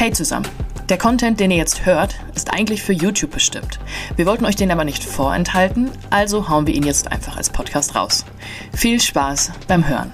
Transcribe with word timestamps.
Hey 0.00 0.12
zusammen! 0.12 0.48
Der 0.88 0.96
Content, 0.96 1.40
den 1.40 1.50
ihr 1.50 1.58
jetzt 1.58 1.84
hört, 1.84 2.18
ist 2.34 2.54
eigentlich 2.54 2.82
für 2.82 2.94
YouTube 2.94 3.32
bestimmt. 3.32 3.78
Wir 4.16 4.24
wollten 4.24 4.46
euch 4.46 4.56
den 4.56 4.70
aber 4.70 4.84
nicht 4.84 5.04
vorenthalten, 5.04 5.90
also 6.08 6.48
hauen 6.48 6.66
wir 6.66 6.72
ihn 6.72 6.84
jetzt 6.84 7.12
einfach 7.12 7.36
als 7.36 7.50
Podcast 7.50 7.94
raus. 7.94 8.24
Viel 8.72 8.98
Spaß 8.98 9.52
beim 9.68 9.86
Hören. 9.86 10.10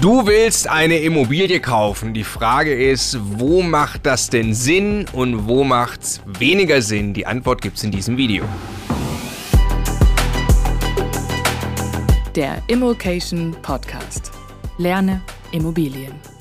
Du 0.00 0.24
willst 0.24 0.68
eine 0.68 0.98
Immobilie 0.98 1.58
kaufen. 1.58 2.14
Die 2.14 2.22
Frage 2.22 2.72
ist, 2.72 3.18
wo 3.20 3.60
macht 3.60 4.06
das 4.06 4.30
denn 4.30 4.54
Sinn 4.54 5.06
und 5.12 5.48
wo 5.48 5.64
macht's 5.64 6.20
weniger 6.38 6.80
Sinn? 6.80 7.12
Die 7.12 7.26
Antwort 7.26 7.60
gibt's 7.60 7.82
in 7.82 7.90
diesem 7.90 8.16
Video. 8.16 8.44
Der 12.36 12.62
Immokation 12.68 13.56
Podcast. 13.62 14.30
Lerne 14.78 15.22
Immobilien. 15.50 16.33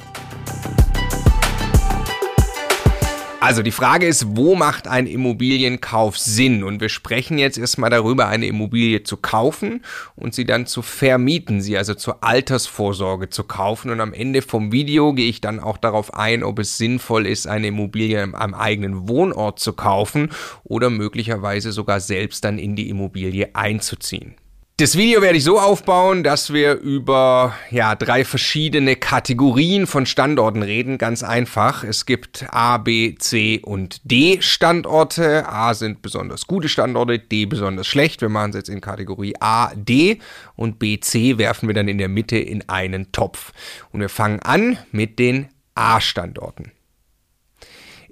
Also 3.44 3.62
die 3.62 3.72
Frage 3.72 4.08
ist, 4.08 4.38
wo 4.38 4.56
macht 4.56 4.88
ein 4.88 5.06
Immobilienkauf 5.06 6.18
Sinn? 6.18 6.64
Und 6.64 6.80
wir 6.80 6.88
sprechen 6.88 7.38
jetzt 7.38 7.58
erstmal 7.58 7.90
darüber, 7.90 8.30
eine 8.30 8.46
Immobilie 8.48 9.04
zu 9.04 9.18
kaufen 9.18 9.84
und 10.16 10.34
sie 10.34 10.46
dann 10.46 10.66
zu 10.66 10.82
vermieten, 10.82 11.60
sie 11.60 11.78
also 11.78 11.94
zur 11.94 12.24
Altersvorsorge 12.24 13.30
zu 13.30 13.44
kaufen. 13.44 13.92
Und 13.92 14.00
am 14.00 14.14
Ende 14.14 14.44
vom 14.44 14.72
Video 14.72 15.12
gehe 15.12 15.28
ich 15.28 15.42
dann 15.42 15.60
auch 15.60 15.76
darauf 15.76 16.14
ein, 16.14 16.42
ob 16.42 16.58
es 16.58 16.78
sinnvoll 16.78 17.28
ist, 17.28 17.46
eine 17.46 17.68
Immobilie 17.68 18.24
am 18.34 18.54
eigenen 18.54 19.10
Wohnort 19.10 19.60
zu 19.60 19.74
kaufen 19.74 20.30
oder 20.64 20.90
möglicherweise 20.90 21.74
sogar 21.74 22.00
selbst 22.00 22.46
dann 22.46 22.58
in 22.58 22.78
die 22.78 22.88
Immobilie 22.88 23.54
einzuziehen. 23.56 24.36
Das 24.84 24.98
Video 24.98 25.22
werde 25.22 25.38
ich 25.38 25.46
so 25.46 25.62
aufbauen, 25.62 26.24
dass 26.26 26.52
wir 26.52 26.74
über 26.74 27.56
ja, 27.72 27.96
drei 27.96 28.26
verschiedene 28.26 28.98
Kategorien 28.98 29.88
von 29.88 30.06
Standorten 30.06 30.62
reden. 30.62 30.98
Ganz 30.98 31.24
einfach. 31.24 31.86
Es 31.86 32.06
gibt 32.06 32.48
A, 32.50 32.80
B, 32.80 33.16
C 33.16 33.62
und 33.64 34.02
D 34.04 34.42
Standorte. 34.42 35.48
A 35.48 35.74
sind 35.74 36.02
besonders 36.02 36.48
gute 36.48 36.68
Standorte, 36.68 37.18
D 37.18 37.46
besonders 37.46 37.88
schlecht. 37.88 38.20
Wir 38.20 38.28
machen 38.28 38.50
es 38.50 38.58
jetzt 38.58 38.68
in 38.68 38.82
Kategorie 38.82 39.36
A, 39.40 39.72
D 39.74 40.20
und 40.58 40.80
B, 40.80 41.00
C 41.00 41.38
werfen 41.38 41.70
wir 41.70 41.74
dann 41.74 41.88
in 41.88 41.98
der 41.98 42.10
Mitte 42.10 42.36
in 42.38 42.68
einen 42.68 43.14
Topf. 43.14 43.54
Und 43.94 44.02
wir 44.02 44.10
fangen 44.10 44.42
an 44.42 44.78
mit 44.92 45.18
den 45.18 45.48
A-Standorten. 45.76 46.74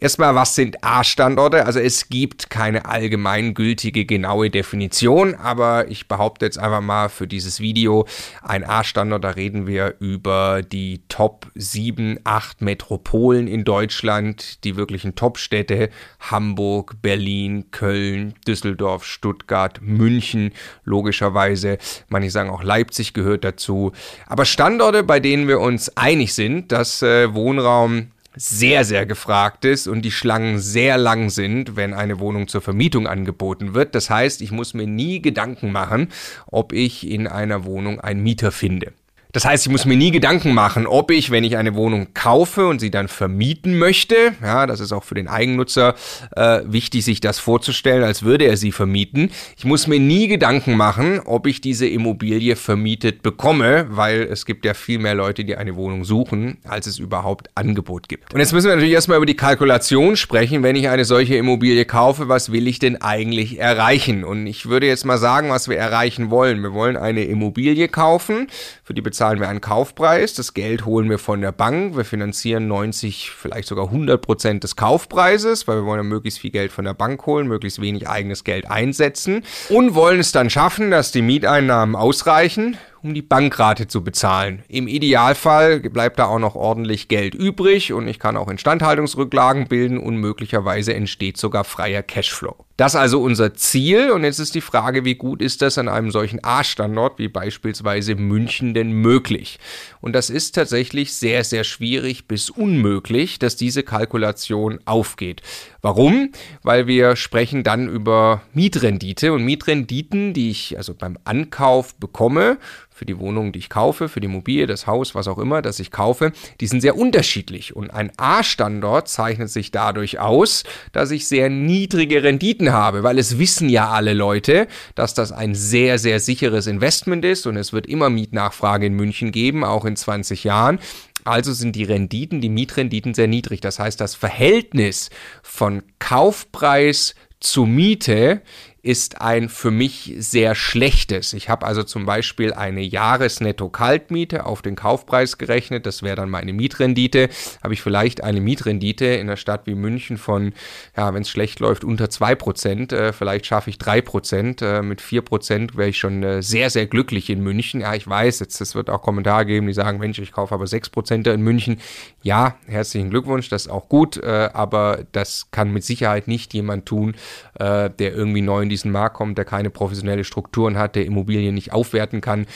Erstmal, 0.04 0.34
was 0.34 0.56
sind 0.56 0.84
A-Standorte? 0.84 1.68
Also 1.68 1.80
es 1.80 2.10
gibt 2.10 2.50
keine 2.50 2.86
allgemeingültige 2.86 4.04
genaue 4.04 4.50
Definition, 4.50 5.36
aber 5.36 5.92
ich 5.92 6.08
behaupte 6.08 6.44
jetzt 6.44 6.58
einfach 6.58 6.82
mal 6.82 7.08
für 7.08 7.28
dieses 7.28 7.60
Video, 7.60 8.08
ein 8.42 8.64
A-Standort, 8.64 9.24
da 9.24 9.30
reden 9.30 9.68
wir 9.68 9.94
über 10.00 10.64
die 10.64 11.04
Top 11.08 11.52
7, 11.54 12.18
8 12.24 12.64
Metropolen 12.64 13.46
in 13.48 13.64
Deutschland, 13.64 14.64
die 14.64 14.76
wirklichen 14.76 15.14
Top-Städte, 15.14 15.92
Hamburg, 16.20 16.96
Berlin, 17.04 17.70
Köln, 17.70 18.34
Düsseldorf, 18.48 19.06
Stuttgart, 19.06 19.82
München, 19.84 20.52
logischerweise. 20.84 21.78
Manche 22.10 22.32
sagen 22.32 22.50
auch 22.50 22.64
Leipzig 22.64 23.14
gehört 23.14 23.44
dazu. 23.44 23.92
Aber 24.26 24.46
Standorte, 24.46 25.04
bei 25.04 25.20
denen 25.20 25.48
wir 25.48 25.60
uns 25.60 25.96
einig 25.96 26.34
sind, 26.34 26.72
dass 26.72 27.04
äh, 27.04 27.36
Wohnraum 27.36 28.08
sehr, 28.36 28.86
sehr 28.86 29.06
gefragt 29.06 29.66
ist 29.66 29.88
und 29.88 30.04
die 30.04 30.12
Schlangen 30.12 30.60
sehr 30.60 30.98
lang 30.98 31.30
sind, 31.30 31.76
wenn 31.76 31.94
eine 31.94 32.20
Wohnung 32.20 32.48
zur 32.48 32.62
Vermietung 32.62 33.08
angeboten 33.08 33.74
wird. 33.74 33.96
Das 33.96 34.10
heißt, 34.10 34.42
ich 34.42 34.52
muss 34.52 34.74
mir 34.74 34.88
nie 34.88 35.22
Gedanken 35.22 35.72
machen, 35.72 36.10
ob 36.48 36.74
ich 36.74 37.08
in 37.10 37.28
einer 37.28 37.66
Wohnung 37.66 38.00
einen 38.00 38.24
Mieter 38.24 38.52
finde. 38.52 38.94
Das 39.34 39.46
heißt, 39.46 39.66
ich 39.66 39.72
muss 39.72 39.86
mir 39.86 39.96
nie 39.96 40.12
Gedanken 40.12 40.54
machen, 40.54 40.88
ob 40.88 41.10
ich, 41.12 41.32
wenn 41.32 41.44
ich 41.44 41.58
eine 41.58 41.76
Wohnung 41.76 42.14
kaufe 42.14 42.68
und 42.68 42.80
sie 42.80 42.92
dann 42.92 43.08
vermieten 43.08 43.78
möchte, 43.78 44.16
ja, 44.42 44.68
das 44.68 44.80
ist 44.80 44.92
auch 44.92 45.04
für 45.04 45.16
den 45.16 45.28
Eigennutzer 45.28 45.96
äh, 46.36 46.62
wichtig, 46.66 47.06
sich 47.06 47.22
das 47.22 47.40
vorzustellen, 47.40 48.04
als 48.04 48.24
würde 48.24 48.46
er 48.46 48.58
sie 48.58 48.72
vermieten. 48.72 49.32
Ich 49.58 49.64
muss 49.64 49.88
mir 49.88 50.00
nie 50.00 50.28
Gedanken 50.28 50.76
machen, 50.76 51.22
ob 51.24 51.48
ich 51.48 51.62
diese 51.62 51.88
Immobilie 51.88 52.56
vermietet 52.56 53.24
bekomme, 53.24 53.88
weil 53.90 54.24
es 54.24 54.46
gibt 54.46 54.66
ja 54.66 54.74
viel 54.74 55.00
mehr 55.00 55.16
Leute, 55.16 55.46
die 55.46 55.56
eine 55.56 55.76
Wohnung 55.76 56.04
suchen, 56.04 56.58
als 56.68 56.88
es 56.88 57.00
überhaupt 57.00 57.50
Angebot 57.56 58.10
gibt. 58.10 58.34
Und 58.34 58.40
jetzt 58.40 58.52
müssen 58.52 58.68
wir 58.68 58.76
natürlich 58.76 58.94
erstmal 58.94 59.18
über 59.18 59.26
die 59.26 59.36
Kalkulation 59.36 60.18
sprechen, 60.18 60.64
wenn 60.64 60.76
ich 60.76 60.90
eine 60.90 61.06
solche 61.06 61.36
Immobilie 61.36 61.86
kaufe, 61.86 62.28
was 62.28 62.52
will 62.52 62.68
ich 62.68 62.80
denn 62.80 63.02
eigentlich 63.02 63.60
erreichen? 63.60 64.24
Und 64.24 64.46
ich 64.48 64.68
würde 64.68 64.88
jetzt 64.88 65.06
mal 65.06 65.18
sagen, 65.18 65.50
was 65.50 65.70
wir 65.70 65.78
erreichen 65.78 66.30
wollen. 66.30 66.62
Wir 66.62 66.74
wollen 66.74 66.98
eine 66.98 67.24
Immobilie 67.24 67.88
kaufen, 67.88 68.48
für 68.84 68.94
die 68.94 69.02
Bezahlung 69.02 69.21
zahlen 69.22 69.40
wir 69.40 69.50
einen 69.50 69.62
Kaufpreis, 69.62 70.34
das 70.34 70.56
Geld 70.56 70.84
holen 70.84 71.08
wir 71.08 71.20
von 71.20 71.42
der 71.42 71.52
Bank, 71.52 71.96
wir 71.96 72.06
finanzieren 72.06 72.68
90, 72.68 73.30
vielleicht 73.30 73.68
sogar 73.68 73.86
100 73.86 74.20
Prozent 74.20 74.64
des 74.64 74.76
Kaufpreises, 74.76 75.68
weil 75.68 75.76
wir 75.78 75.86
wollen 75.86 76.00
ja 76.00 76.04
möglichst 76.04 76.40
viel 76.40 76.50
Geld 76.50 76.72
von 76.72 76.86
der 76.86 76.96
Bank 76.96 77.24
holen, 77.28 77.48
möglichst 77.48 77.80
wenig 77.80 78.10
eigenes 78.10 78.44
Geld 78.44 78.72
einsetzen 78.72 79.44
und 79.70 79.94
wollen 79.94 80.20
es 80.20 80.32
dann 80.32 80.50
schaffen, 80.50 80.90
dass 80.90 81.12
die 81.12 81.22
Mieteinnahmen 81.22 81.96
ausreichen 81.96 82.78
um 83.04 83.14
die 83.14 83.22
Bankrate 83.22 83.88
zu 83.88 84.04
bezahlen. 84.04 84.64
Im 84.68 84.88
Idealfall 84.88 85.80
bleibt 85.80 86.20
da 86.20 86.26
auch 86.26 86.40
noch 86.40 86.56
ordentlich 86.56 87.08
Geld 87.08 87.34
übrig 87.34 87.94
und 87.94 88.08
ich 88.08 88.20
kann 88.20 88.38
auch 88.38 88.50
Instandhaltungsrücklagen 88.50 89.68
bilden 89.68 89.98
und 89.98 90.18
möglicherweise 90.18 90.94
entsteht 90.94 91.38
sogar 91.38 91.64
freier 91.64 92.04
Cashflow. 92.04 92.56
Das 92.82 92.96
ist 92.96 93.00
also 93.00 93.22
unser 93.22 93.54
Ziel 93.54 94.10
und 94.10 94.24
jetzt 94.24 94.40
ist 94.40 94.56
die 94.56 94.62
Frage, 94.62 95.06
wie 95.06 95.14
gut 95.14 95.42
ist 95.42 95.62
das 95.62 95.78
an 95.78 95.88
einem 95.88 96.10
solchen 96.10 96.44
A-Standort 96.44 97.20
wie 97.20 97.28
beispielsweise 97.28 98.16
München 98.16 98.74
denn 98.74 98.92
möglich? 98.92 99.60
Und 100.00 100.14
das 100.14 100.32
ist 100.32 100.56
tatsächlich 100.56 101.14
sehr, 101.14 101.44
sehr 101.44 101.64
schwierig 101.64 102.28
bis 102.28 102.50
unmöglich, 102.50 103.38
dass 103.38 103.56
diese 103.56 103.84
Kalkulation 103.84 104.80
aufgeht. 104.86 105.44
Warum? 105.84 106.32
Weil 106.64 106.88
wir 106.88 107.16
sprechen 107.16 107.64
dann 107.64 107.88
über 107.88 108.42
Mietrendite 108.54 109.32
und 109.34 109.44
Mietrenditen, 109.44 110.34
die 110.34 110.50
ich 110.50 110.76
also 110.76 110.96
beim 110.96 111.20
Ankauf 111.24 111.94
bekomme, 111.96 112.58
für 113.02 113.06
die 113.08 113.18
Wohnung, 113.18 113.52
die 113.52 113.58
ich 113.58 113.70
kaufe, 113.70 114.10
für 114.10 114.20
die 114.20 114.28
Immobilie, 114.28 114.68
das 114.68 114.86
Haus, 114.86 115.16
was 115.16 115.28
auch 115.28 115.40
immer, 115.40 115.64
das 115.64 115.80
ich 115.80 115.90
kaufe, 115.90 116.34
die 116.60 116.68
sind 116.68 116.82
sehr 116.82 116.96
unterschiedlich. 116.96 117.76
Und 117.76 117.90
ein 117.90 118.12
A-Standort 118.18 119.08
zeichnet 119.08 119.50
sich 119.50 119.72
dadurch 119.72 120.20
aus, 120.20 120.64
dass 120.92 121.10
ich 121.10 121.28
sehr 121.28 121.50
niedrige 121.50 122.22
Renditen 122.22 122.72
habe, 122.72 123.02
weil 123.02 123.18
es 123.18 123.40
wissen 123.40 123.70
ja 123.70 123.90
alle 123.90 124.14
Leute, 124.14 124.68
dass 124.94 125.16
das 125.16 125.32
ein 125.32 125.56
sehr, 125.56 125.98
sehr 125.98 126.20
sicheres 126.20 126.68
Investment 126.68 127.26
ist 127.26 127.48
und 127.48 127.58
es 127.58 127.74
wird 127.74 127.88
immer 127.88 128.12
Mietnachfrage 128.12 128.86
in 128.86 128.94
München 128.94 129.32
geben, 129.32 129.64
auch 129.64 129.86
in 129.86 129.96
20 129.96 130.44
Jahren. 130.44 130.78
Also 131.24 131.54
sind 131.54 131.76
die 131.76 131.86
Renditen, 131.86 132.40
die 132.40 132.50
Mietrenditen 132.50 133.16
sehr 133.16 133.28
niedrig. 133.28 133.62
Das 133.62 133.80
heißt, 133.80 134.00
das 134.00 134.14
Verhältnis 134.14 135.10
von 135.42 135.82
Kaufpreis 135.98 137.16
zu 137.40 137.66
Miete 137.66 138.44
ist 138.84 139.22
ein 139.22 139.48
für 139.50 139.70
mich 139.70 140.16
sehr 140.18 140.56
schlechtes. 140.56 141.34
Ich 141.34 141.50
habe 141.50 141.68
also 141.68 141.84
zum 141.84 142.08
Beispiel 142.08 142.54
eine 142.54 142.82
Jahresnetto-Kaltmiete 142.82 144.46
auf 144.46 144.64
den 144.64 144.76
Kaufpreis 144.76 145.38
gerechnet. 145.38 145.86
Das 145.86 146.02
wäre 146.02 146.16
dann 146.16 146.32
meine 146.32 146.52
Mietrendite. 146.52 147.30
Habe 147.64 147.76
ich 147.76 147.82
vielleicht 147.82 148.24
eine 148.24 148.42
Mietrendite 148.42 149.06
in 149.06 149.28
einer 149.28 149.38
Stadt 149.38 149.68
wie 149.68 149.76
München 149.76 150.18
von, 150.18 150.54
ja, 150.98 151.14
wenn 151.14 151.22
es 151.22 151.30
schlecht 151.30 151.60
läuft, 151.60 151.84
unter 151.84 152.06
2%. 152.06 152.92
Äh, 152.92 153.14
vielleicht 153.14 153.46
schaffe 153.46 153.70
ich 153.70 153.78
3%. 153.78 154.66
Äh, 154.66 154.82
mit 154.82 155.00
4% 155.00 155.78
wäre 155.78 155.90
ich 155.90 156.00
schon 156.00 156.24
äh, 156.24 156.42
sehr, 156.42 156.72
sehr 156.72 156.88
glücklich 156.88 157.30
in 157.30 157.42
München. 157.44 157.82
Ja, 157.82 157.94
ich 157.94 158.08
weiß, 158.08 158.40
jetzt 158.40 158.62
es 158.62 158.74
wird 158.74 158.90
auch 158.90 159.04
Kommentare 159.04 159.46
geben, 159.46 159.68
die 159.68 159.74
sagen, 159.74 160.00
Mensch, 160.00 160.18
ich 160.18 160.32
kaufe 160.32 160.56
aber 160.56 160.66
6% 160.66 161.32
in 161.32 161.42
München. 161.42 161.80
Ja, 162.24 162.56
herzlichen 162.66 163.12
Glückwunsch, 163.12 163.48
das 163.50 163.68
ist 163.68 163.72
auch 163.72 163.90
gut. 163.90 164.18
Äh, 164.18 164.50
aber 164.54 165.06
das 165.12 165.50
kann 165.52 165.72
mit 165.72 165.84
Sicherheit 165.84 166.28
nicht 166.28 166.56
jemand 166.56 166.88
tun, 166.88 167.14
äh, 167.60 167.92
der 167.92 168.16
irgendwie 168.16 168.42
neu 168.42 168.64
in 168.64 168.71
diesen 168.72 168.92
Markt 168.92 169.16
kommt, 169.16 169.38
der 169.38 169.46
keine 169.46 169.70
professionelle 169.70 170.24
Strukturen 170.24 170.78
hat, 170.78 170.96
der 170.96 171.06
Immobilien 171.06 171.54
nicht 171.54 171.74
aufwerten 171.74 172.22
kann. 172.22 172.48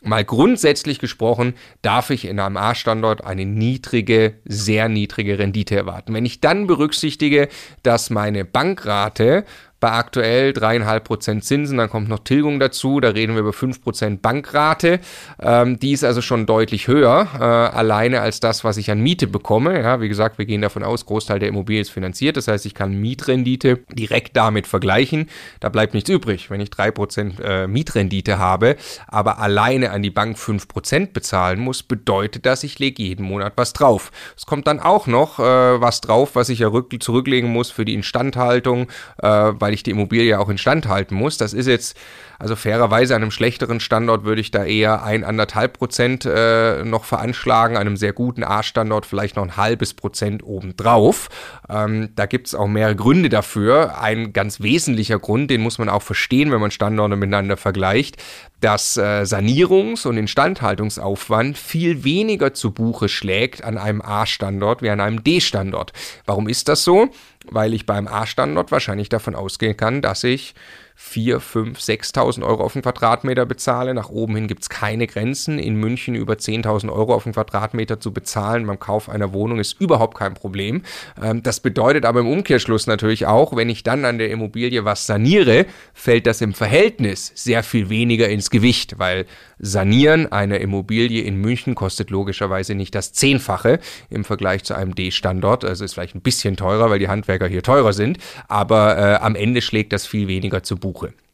Mal 0.00 0.24
grundsätzlich 0.24 1.00
gesprochen, 1.00 1.54
darf 1.82 2.10
ich 2.10 2.24
in 2.24 2.38
einem 2.38 2.56
A-Standort 2.56 3.24
eine 3.24 3.44
niedrige, 3.44 4.34
sehr 4.44 4.88
niedrige 4.88 5.40
Rendite 5.40 5.74
erwarten. 5.74 6.14
Wenn 6.14 6.24
ich 6.24 6.40
dann 6.40 6.68
berücksichtige, 6.68 7.48
dass 7.82 8.08
meine 8.08 8.44
Bankrate 8.44 9.44
bei 9.80 9.92
aktuell 9.92 10.52
dreieinhalb 10.52 11.04
Prozent 11.04 11.44
Zinsen, 11.44 11.78
dann 11.78 11.88
kommt 11.88 12.08
noch 12.08 12.20
Tilgung 12.20 12.58
dazu, 12.58 13.00
da 13.00 13.10
reden 13.10 13.34
wir 13.34 13.40
über 13.40 13.52
fünf 13.52 13.82
Prozent 13.82 14.22
Bankrate. 14.22 15.00
Ähm, 15.40 15.78
die 15.78 15.92
ist 15.92 16.04
also 16.04 16.20
schon 16.20 16.46
deutlich 16.46 16.88
höher, 16.88 17.28
äh, 17.34 17.76
alleine 17.76 18.20
als 18.20 18.40
das, 18.40 18.64
was 18.64 18.76
ich 18.76 18.90
an 18.90 19.00
Miete 19.00 19.26
bekomme. 19.26 19.80
Ja, 19.80 20.00
wie 20.00 20.08
gesagt, 20.08 20.38
wir 20.38 20.46
gehen 20.46 20.62
davon 20.62 20.82
aus, 20.82 21.06
Großteil 21.06 21.38
der 21.38 21.48
Immobilie 21.48 21.80
ist 21.80 21.90
finanziert, 21.90 22.36
das 22.36 22.48
heißt, 22.48 22.66
ich 22.66 22.74
kann 22.74 23.00
Mietrendite 23.00 23.80
direkt 23.92 24.36
damit 24.36 24.66
vergleichen. 24.66 25.28
Da 25.60 25.68
bleibt 25.68 25.94
nichts 25.94 26.10
übrig, 26.10 26.50
wenn 26.50 26.60
ich 26.60 26.70
drei 26.70 26.90
Prozent 26.90 27.40
äh, 27.42 27.66
Mietrendite 27.66 28.38
habe, 28.38 28.76
aber 29.06 29.38
alleine 29.38 29.90
an 29.90 30.02
die 30.02 30.10
Bank 30.10 30.38
fünf 30.38 30.68
Prozent 30.68 31.12
bezahlen 31.12 31.60
muss, 31.60 31.82
bedeutet 31.82 32.46
das, 32.46 32.64
ich 32.64 32.78
lege 32.78 33.02
jeden 33.02 33.24
Monat 33.24 33.52
was 33.56 33.72
drauf. 33.72 34.10
Es 34.36 34.46
kommt 34.46 34.66
dann 34.66 34.80
auch 34.80 35.06
noch 35.06 35.38
äh, 35.38 35.42
was 35.42 36.00
drauf, 36.00 36.34
was 36.34 36.48
ich 36.48 36.60
ja 36.60 36.68
zurücklegen 37.00 37.50
muss 37.50 37.70
für 37.70 37.84
die 37.84 37.94
Instandhaltung, 37.94 38.88
äh, 39.18 39.52
weil 39.68 39.74
ich 39.74 39.82
die 39.82 39.90
Immobilie 39.90 40.40
auch 40.40 40.48
instand 40.48 40.88
halten 40.88 41.14
muss. 41.14 41.36
Das 41.36 41.52
ist 41.52 41.66
jetzt, 41.66 41.94
also 42.38 42.56
fairerweise 42.56 43.14
an 43.14 43.20
einem 43.20 43.30
schlechteren 43.30 43.80
Standort 43.80 44.24
würde 44.24 44.40
ich 44.40 44.50
da 44.50 44.64
eher 44.64 45.02
ein, 45.02 45.24
anderthalb 45.24 45.74
Prozent 45.74 46.24
äh, 46.24 46.84
noch 46.86 47.04
veranschlagen, 47.04 47.76
an 47.76 47.82
einem 47.82 47.98
sehr 47.98 48.14
guten 48.14 48.44
A-Standort 48.44 49.04
vielleicht 49.04 49.36
noch 49.36 49.42
ein 49.42 49.58
halbes 49.58 49.92
Prozent 49.92 50.42
obendrauf. 50.42 51.28
Ähm, 51.68 52.08
da 52.16 52.24
gibt 52.24 52.46
es 52.46 52.54
auch 52.54 52.66
mehrere 52.66 52.96
Gründe 52.96 53.28
dafür. 53.28 54.00
Ein 54.00 54.32
ganz 54.32 54.62
wesentlicher 54.62 55.18
Grund, 55.18 55.50
den 55.50 55.60
muss 55.60 55.76
man 55.76 55.90
auch 55.90 56.02
verstehen, 56.02 56.50
wenn 56.50 56.62
man 56.62 56.70
Standorte 56.70 57.16
miteinander 57.16 57.58
vergleicht, 57.58 58.16
dass 58.60 58.96
äh, 58.96 59.22
Sanierungs- 59.22 60.06
und 60.06 60.16
Instandhaltungsaufwand 60.16 61.56
viel 61.56 62.04
weniger 62.04 62.54
zu 62.54 62.72
Buche 62.72 63.08
schlägt 63.08 63.62
an 63.62 63.78
einem 63.78 64.02
A-Standort 64.02 64.82
wie 64.82 64.90
an 64.90 65.00
einem 65.00 65.22
D-Standort. 65.22 65.92
Warum 66.26 66.48
ist 66.48 66.68
das 66.68 66.84
so? 66.84 67.08
Weil 67.46 67.72
ich 67.74 67.86
beim 67.86 68.08
A-Standort 68.08 68.72
wahrscheinlich 68.72 69.08
davon 69.08 69.34
ausgehen 69.34 69.76
kann, 69.76 70.02
dass 70.02 70.24
ich 70.24 70.54
4, 71.00 71.38
5, 71.38 71.78
6.000 71.78 72.44
Euro 72.44 72.64
auf 72.64 72.72
den 72.72 72.82
Quadratmeter 72.82 73.46
bezahle. 73.46 73.94
Nach 73.94 74.10
oben 74.10 74.34
hin 74.34 74.48
gibt 74.48 74.62
es 74.62 74.68
keine 74.68 75.06
Grenzen. 75.06 75.60
In 75.60 75.76
München 75.76 76.16
über 76.16 76.34
10.000 76.34 76.92
Euro 76.92 77.14
auf 77.14 77.22
den 77.22 77.34
Quadratmeter 77.34 78.00
zu 78.00 78.12
bezahlen 78.12 78.66
beim 78.66 78.80
Kauf 78.80 79.08
einer 79.08 79.32
Wohnung 79.32 79.60
ist 79.60 79.80
überhaupt 79.80 80.18
kein 80.18 80.34
Problem. 80.34 80.82
Ähm, 81.22 81.44
das 81.44 81.60
bedeutet 81.60 82.04
aber 82.04 82.18
im 82.18 82.28
Umkehrschluss 82.28 82.88
natürlich 82.88 83.26
auch, 83.26 83.54
wenn 83.54 83.70
ich 83.70 83.84
dann 83.84 84.04
an 84.04 84.18
der 84.18 84.32
Immobilie 84.32 84.84
was 84.84 85.06
saniere, 85.06 85.66
fällt 85.94 86.26
das 86.26 86.40
im 86.40 86.52
Verhältnis 86.52 87.30
sehr 87.36 87.62
viel 87.62 87.88
weniger 87.90 88.28
ins 88.28 88.50
Gewicht, 88.50 88.98
weil 88.98 89.24
Sanieren 89.60 90.30
einer 90.30 90.60
Immobilie 90.60 91.22
in 91.22 91.36
München 91.36 91.74
kostet 91.74 92.10
logischerweise 92.10 92.74
nicht 92.74 92.94
das 92.94 93.12
Zehnfache 93.12 93.80
im 94.08 94.24
Vergleich 94.24 94.62
zu 94.62 94.74
einem 94.74 94.94
D-Standort. 94.94 95.64
Also 95.64 95.84
ist 95.84 95.94
vielleicht 95.94 96.14
ein 96.14 96.20
bisschen 96.20 96.56
teurer, 96.56 96.90
weil 96.90 97.00
die 97.00 97.08
Handwerker 97.08 97.48
hier 97.48 97.62
teurer 97.62 97.92
sind, 97.92 98.18
aber 98.46 98.96
äh, 98.96 99.14
am 99.16 99.34
Ende 99.34 99.60
schlägt 99.60 99.92
das 99.92 100.06
viel 100.06 100.28
weniger 100.28 100.62
zu 100.62 100.76
Buche. 100.76 100.87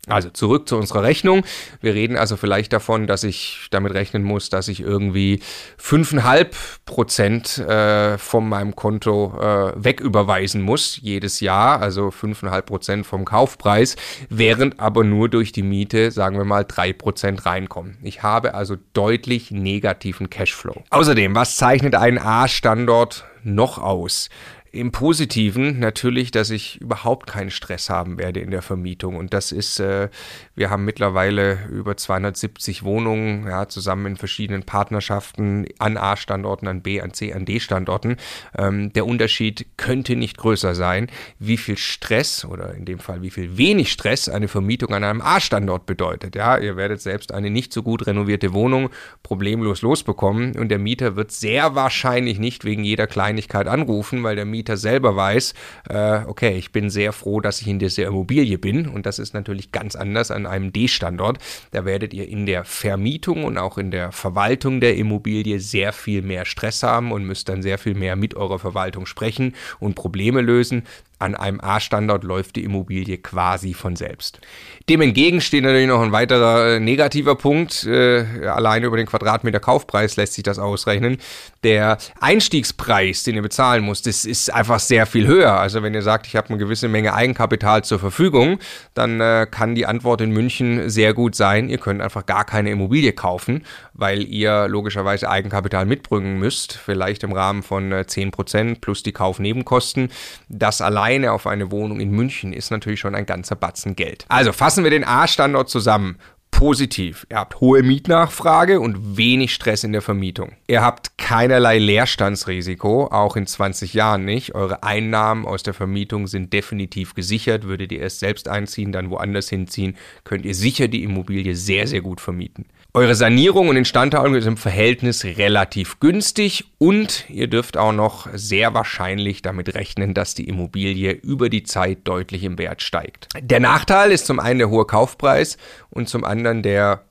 Also 0.06 0.28
zurück 0.28 0.68
zu 0.68 0.76
unserer 0.76 1.02
Rechnung. 1.02 1.44
Wir 1.80 1.94
reden 1.94 2.16
also 2.16 2.36
vielleicht 2.36 2.72
davon, 2.72 3.06
dass 3.06 3.24
ich 3.24 3.68
damit 3.70 3.94
rechnen 3.94 4.22
muss, 4.22 4.50
dass 4.50 4.68
ich 4.68 4.80
irgendwie 4.80 5.40
5,5 5.80 6.46
Prozent 6.84 7.58
äh, 7.58 8.18
von 8.18 8.46
meinem 8.46 8.76
Konto 8.76 9.34
äh, 9.40 9.72
wegüberweisen 9.76 10.60
muss 10.60 10.98
jedes 11.00 11.40
Jahr, 11.40 11.80
also 11.80 12.08
5,5 12.08 12.62
Prozent 12.62 13.06
vom 13.06 13.24
Kaufpreis, 13.24 13.96
während 14.28 14.78
aber 14.78 15.04
nur 15.04 15.30
durch 15.30 15.52
die 15.52 15.62
Miete, 15.62 16.10
sagen 16.10 16.36
wir 16.36 16.44
mal, 16.44 16.64
3 16.64 16.92
Prozent 16.92 17.46
reinkommen. 17.46 17.96
Ich 18.02 18.22
habe 18.22 18.54
also 18.54 18.76
deutlich 18.92 19.50
negativen 19.50 20.28
Cashflow. 20.28 20.84
Außerdem, 20.90 21.34
was 21.34 21.56
zeichnet 21.56 21.94
einen 21.94 22.18
A-Standort 22.18 23.24
noch 23.42 23.78
aus? 23.78 24.28
Im 24.74 24.90
Positiven 24.90 25.78
natürlich, 25.78 26.32
dass 26.32 26.50
ich 26.50 26.80
überhaupt 26.80 27.28
keinen 27.28 27.52
Stress 27.52 27.90
haben 27.90 28.18
werde 28.18 28.40
in 28.40 28.50
der 28.50 28.60
Vermietung. 28.60 29.14
Und 29.14 29.32
das 29.32 29.52
ist, 29.52 29.78
äh, 29.78 30.08
wir 30.56 30.68
haben 30.68 30.84
mittlerweile 30.84 31.68
über 31.70 31.96
270 31.96 32.82
Wohnungen, 32.82 33.46
ja, 33.46 33.68
zusammen 33.68 34.06
in 34.06 34.16
verschiedenen 34.16 34.64
Partnerschaften 34.64 35.66
an 35.78 35.96
A-Standorten, 35.96 36.66
an 36.66 36.82
B, 36.82 37.00
an 37.00 37.12
C, 37.12 37.32
an 37.32 37.44
D-Standorten. 37.44 38.16
Ähm, 38.58 38.92
der 38.94 39.06
Unterschied 39.06 39.64
könnte 39.76 40.16
nicht 40.16 40.38
größer 40.38 40.74
sein, 40.74 41.06
wie 41.38 41.56
viel 41.56 41.78
Stress 41.78 42.44
oder 42.44 42.74
in 42.74 42.84
dem 42.84 42.98
Fall 42.98 43.22
wie 43.22 43.30
viel 43.30 43.56
wenig 43.56 43.92
Stress 43.92 44.28
eine 44.28 44.48
Vermietung 44.48 44.92
an 44.92 45.04
einem 45.04 45.20
A-Standort 45.20 45.86
bedeutet. 45.86 46.34
Ja, 46.34 46.58
ihr 46.58 46.76
werdet 46.76 47.00
selbst 47.00 47.32
eine 47.32 47.48
nicht 47.48 47.72
so 47.72 47.84
gut 47.84 48.08
renovierte 48.08 48.52
Wohnung 48.52 48.90
problemlos 49.22 49.82
losbekommen 49.82 50.58
und 50.58 50.68
der 50.68 50.80
Mieter 50.80 51.14
wird 51.14 51.30
sehr 51.30 51.76
wahrscheinlich 51.76 52.40
nicht 52.40 52.64
wegen 52.64 52.82
jeder 52.82 53.06
Kleinigkeit 53.06 53.68
anrufen, 53.68 54.24
weil 54.24 54.34
der 54.34 54.44
Mieter 54.44 54.63
Mieter 54.64 54.78
selber 54.78 55.14
weiß, 55.14 55.52
äh, 55.90 56.20
okay, 56.26 56.56
ich 56.56 56.72
bin 56.72 56.88
sehr 56.88 57.12
froh, 57.12 57.40
dass 57.40 57.60
ich 57.60 57.68
in 57.68 57.78
dieser 57.78 58.06
Immobilie 58.06 58.56
bin. 58.56 58.88
Und 58.88 59.04
das 59.04 59.18
ist 59.18 59.34
natürlich 59.34 59.72
ganz 59.72 59.94
anders 59.94 60.30
an 60.30 60.46
einem 60.46 60.72
D-Standort. 60.72 61.38
Da 61.72 61.84
werdet 61.84 62.14
ihr 62.14 62.26
in 62.26 62.46
der 62.46 62.64
Vermietung 62.64 63.44
und 63.44 63.58
auch 63.58 63.76
in 63.76 63.90
der 63.90 64.10
Verwaltung 64.10 64.80
der 64.80 64.96
Immobilie 64.96 65.60
sehr 65.60 65.92
viel 65.92 66.22
mehr 66.22 66.46
Stress 66.46 66.82
haben 66.82 67.12
und 67.12 67.24
müsst 67.26 67.50
dann 67.50 67.60
sehr 67.60 67.76
viel 67.76 67.94
mehr 67.94 68.16
mit 68.16 68.36
eurer 68.36 68.58
Verwaltung 68.58 69.04
sprechen 69.04 69.54
und 69.80 69.96
Probleme 69.96 70.40
lösen 70.40 70.84
an 71.18 71.34
einem 71.34 71.60
A-Standort 71.60 72.24
läuft 72.24 72.56
die 72.56 72.64
Immobilie 72.64 73.18
quasi 73.18 73.72
von 73.72 73.96
selbst. 73.96 74.40
Dem 74.88 75.00
entgegen 75.00 75.40
steht 75.40 75.64
natürlich 75.64 75.88
noch 75.88 76.02
ein 76.02 76.12
weiterer 76.12 76.74
äh, 76.74 76.80
negativer 76.80 77.36
Punkt. 77.36 77.84
Äh, 77.84 78.46
alleine 78.46 78.86
über 78.86 78.96
den 78.96 79.06
Quadratmeter 79.06 79.60
Kaufpreis 79.60 80.16
lässt 80.16 80.34
sich 80.34 80.42
das 80.42 80.58
ausrechnen. 80.58 81.18
Der 81.62 81.96
Einstiegspreis, 82.20 83.22
den 83.22 83.36
ihr 83.36 83.42
bezahlen 83.42 83.86
müsst, 83.86 84.06
das 84.06 84.26
ist 84.26 84.52
einfach 84.52 84.80
sehr 84.80 85.06
viel 85.06 85.26
höher. 85.26 85.58
Also 85.58 85.82
wenn 85.82 85.94
ihr 85.94 86.02
sagt, 86.02 86.26
ich 86.26 86.36
habe 86.36 86.50
eine 86.50 86.58
gewisse 86.58 86.88
Menge 86.88 87.14
Eigenkapital 87.14 87.82
zur 87.84 87.98
Verfügung, 87.98 88.58
dann 88.92 89.20
äh, 89.20 89.46
kann 89.50 89.74
die 89.74 89.86
Antwort 89.86 90.20
in 90.20 90.30
München 90.32 90.90
sehr 90.90 91.14
gut 91.14 91.34
sein, 91.34 91.70
ihr 91.70 91.78
könnt 91.78 92.02
einfach 92.02 92.26
gar 92.26 92.44
keine 92.44 92.70
Immobilie 92.70 93.12
kaufen, 93.12 93.64
weil 93.94 94.22
ihr 94.22 94.68
logischerweise 94.68 95.30
Eigenkapital 95.30 95.86
mitbringen 95.86 96.38
müsst, 96.38 96.74
vielleicht 96.74 97.22
im 97.22 97.32
Rahmen 97.32 97.62
von 97.62 97.92
äh, 97.92 98.04
10% 98.06 98.80
plus 98.80 99.02
die 99.02 99.12
Kaufnebenkosten. 99.12 100.10
Das 100.48 100.82
allein 100.82 101.13
alleine 101.14 101.32
auf 101.32 101.46
eine 101.46 101.70
Wohnung 101.70 102.00
in 102.00 102.10
München 102.10 102.52
ist 102.52 102.70
natürlich 102.70 103.00
schon 103.00 103.14
ein 103.14 103.26
ganzer 103.26 103.54
Batzen 103.56 103.94
Geld. 103.94 104.24
Also 104.28 104.52
fassen 104.52 104.84
wir 104.84 104.90
den 104.90 105.04
A-Standort 105.04 105.68
zusammen. 105.68 106.18
positiv. 106.50 107.26
Ihr 107.30 107.38
habt 107.38 107.60
hohe 107.60 107.82
Mietnachfrage 107.82 108.78
und 108.78 109.16
wenig 109.16 109.52
Stress 109.52 109.82
in 109.82 109.90
der 109.90 110.02
Vermietung. 110.02 110.52
Ihr 110.68 110.82
habt 110.82 111.18
keinerlei 111.18 111.78
Leerstandsrisiko, 111.78 113.08
auch 113.08 113.34
in 113.34 113.48
20 113.48 113.92
Jahren 113.92 114.24
nicht. 114.24 114.54
Eure 114.54 114.84
Einnahmen 114.84 115.46
aus 115.46 115.64
der 115.64 115.74
Vermietung 115.74 116.28
sind 116.28 116.52
definitiv 116.52 117.14
gesichert. 117.14 117.64
Würdet 117.64 117.90
ihr 117.90 118.00
erst 118.00 118.20
selbst 118.20 118.46
einziehen, 118.48 118.92
dann 118.92 119.10
woanders 119.10 119.48
hinziehen, 119.48 119.96
könnt 120.22 120.44
ihr 120.44 120.54
sicher 120.54 120.86
die 120.86 121.02
Immobilie 121.02 121.56
sehr, 121.56 121.88
sehr 121.88 122.02
gut 122.02 122.20
vermieten. 122.20 122.66
Eure 122.96 123.16
Sanierung 123.16 123.70
und 123.70 123.76
Instandhaltung 123.76 124.36
ist 124.36 124.46
im 124.46 124.56
Verhältnis 124.56 125.24
relativ 125.24 125.98
günstig 125.98 126.66
und 126.78 127.28
ihr 127.28 127.48
dürft 127.48 127.76
auch 127.76 127.90
noch 127.90 128.28
sehr 128.34 128.72
wahrscheinlich 128.72 129.42
damit 129.42 129.74
rechnen, 129.74 130.14
dass 130.14 130.36
die 130.36 130.46
Immobilie 130.46 131.10
über 131.10 131.48
die 131.48 131.64
Zeit 131.64 131.98
deutlich 132.04 132.44
im 132.44 132.56
Wert 132.56 132.82
steigt. 132.82 133.26
Der 133.40 133.58
Nachteil 133.58 134.12
ist 134.12 134.26
zum 134.26 134.38
einen 134.38 134.60
der 134.60 134.70
hohe 134.70 134.84
Kaufpreis 134.84 135.58
und 135.90 136.08
zum 136.08 136.22
anderen 136.22 136.62
der 136.62 137.02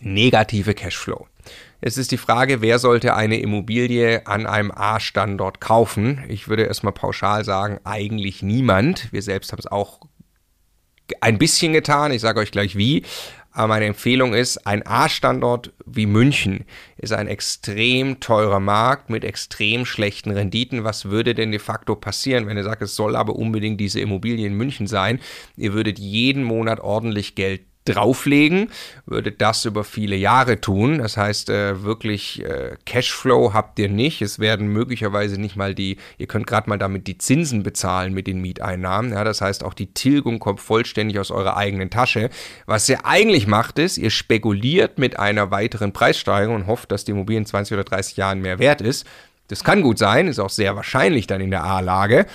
negative 0.00 0.74
Cashflow. 0.74 1.26
Es 1.80 1.98
ist 1.98 2.12
die 2.12 2.18
Frage, 2.18 2.62
wer 2.62 2.78
sollte 2.78 3.16
eine 3.16 3.40
Immobilie 3.40 4.24
an 4.28 4.46
einem 4.46 4.70
A-Standort 4.70 5.60
kaufen? 5.60 6.22
Ich 6.28 6.46
würde 6.46 6.62
erstmal 6.62 6.92
pauschal 6.92 7.44
sagen, 7.44 7.80
eigentlich 7.82 8.44
niemand. 8.44 9.12
Wir 9.12 9.22
selbst 9.22 9.50
haben 9.50 9.58
es 9.58 9.66
auch 9.66 10.02
ein 11.20 11.38
bisschen 11.38 11.72
getan. 11.72 12.12
Ich 12.12 12.20
sage 12.20 12.38
euch 12.38 12.52
gleich 12.52 12.76
wie. 12.76 13.02
Aber 13.52 13.68
meine 13.68 13.84
Empfehlung 13.84 14.32
ist, 14.32 14.66
ein 14.66 14.86
A-Standort 14.86 15.72
wie 15.84 16.06
München 16.06 16.64
ist 16.96 17.12
ein 17.12 17.28
extrem 17.28 18.18
teurer 18.18 18.60
Markt 18.60 19.10
mit 19.10 19.24
extrem 19.24 19.84
schlechten 19.84 20.30
Renditen. 20.30 20.84
Was 20.84 21.06
würde 21.06 21.34
denn 21.34 21.50
de 21.50 21.60
facto 21.60 21.94
passieren, 21.94 22.46
wenn 22.46 22.56
ihr 22.56 22.64
sagt, 22.64 22.82
es 22.82 22.96
soll 22.96 23.14
aber 23.14 23.36
unbedingt 23.36 23.78
diese 23.78 24.00
Immobilie 24.00 24.46
in 24.46 24.54
München 24.54 24.86
sein? 24.86 25.20
Ihr 25.56 25.74
würdet 25.74 25.98
jeden 25.98 26.44
Monat 26.44 26.80
ordentlich 26.80 27.34
Geld 27.34 27.62
drauflegen, 27.84 28.70
würde 29.06 29.32
das 29.32 29.64
über 29.64 29.84
viele 29.84 30.16
Jahre 30.16 30.60
tun. 30.60 30.98
Das 30.98 31.16
heißt, 31.16 31.50
äh, 31.50 31.82
wirklich 31.82 32.44
äh, 32.44 32.76
Cashflow 32.86 33.52
habt 33.52 33.78
ihr 33.78 33.88
nicht. 33.88 34.22
Es 34.22 34.38
werden 34.38 34.68
möglicherweise 34.68 35.40
nicht 35.40 35.56
mal 35.56 35.74
die, 35.74 35.96
ihr 36.18 36.26
könnt 36.26 36.46
gerade 36.46 36.68
mal 36.68 36.78
damit 36.78 37.06
die 37.06 37.18
Zinsen 37.18 37.62
bezahlen 37.62 38.14
mit 38.14 38.26
den 38.26 38.40
Mieteinnahmen. 38.40 39.12
Ja, 39.12 39.24
das 39.24 39.40
heißt, 39.40 39.64
auch 39.64 39.74
die 39.74 39.92
Tilgung 39.92 40.38
kommt 40.38 40.60
vollständig 40.60 41.18
aus 41.18 41.30
eurer 41.30 41.56
eigenen 41.56 41.90
Tasche. 41.90 42.30
Was 42.66 42.88
ihr 42.88 43.04
eigentlich 43.04 43.46
macht, 43.46 43.78
ist, 43.78 43.98
ihr 43.98 44.10
spekuliert 44.10 44.98
mit 44.98 45.18
einer 45.18 45.50
weiteren 45.50 45.92
Preissteigerung 45.92 46.56
und 46.56 46.66
hofft, 46.66 46.92
dass 46.92 47.04
die 47.04 47.12
Immobilie 47.12 47.38
in 47.38 47.46
20 47.46 47.74
oder 47.74 47.84
30 47.84 48.16
Jahren 48.16 48.40
mehr 48.40 48.58
wert 48.58 48.80
ist. 48.80 49.06
Das 49.48 49.64
kann 49.64 49.82
gut 49.82 49.98
sein, 49.98 50.28
ist 50.28 50.38
auch 50.38 50.50
sehr 50.50 50.76
wahrscheinlich 50.76 51.26
dann 51.26 51.40
in 51.40 51.50
der 51.50 51.64
A-Lage. 51.64 52.26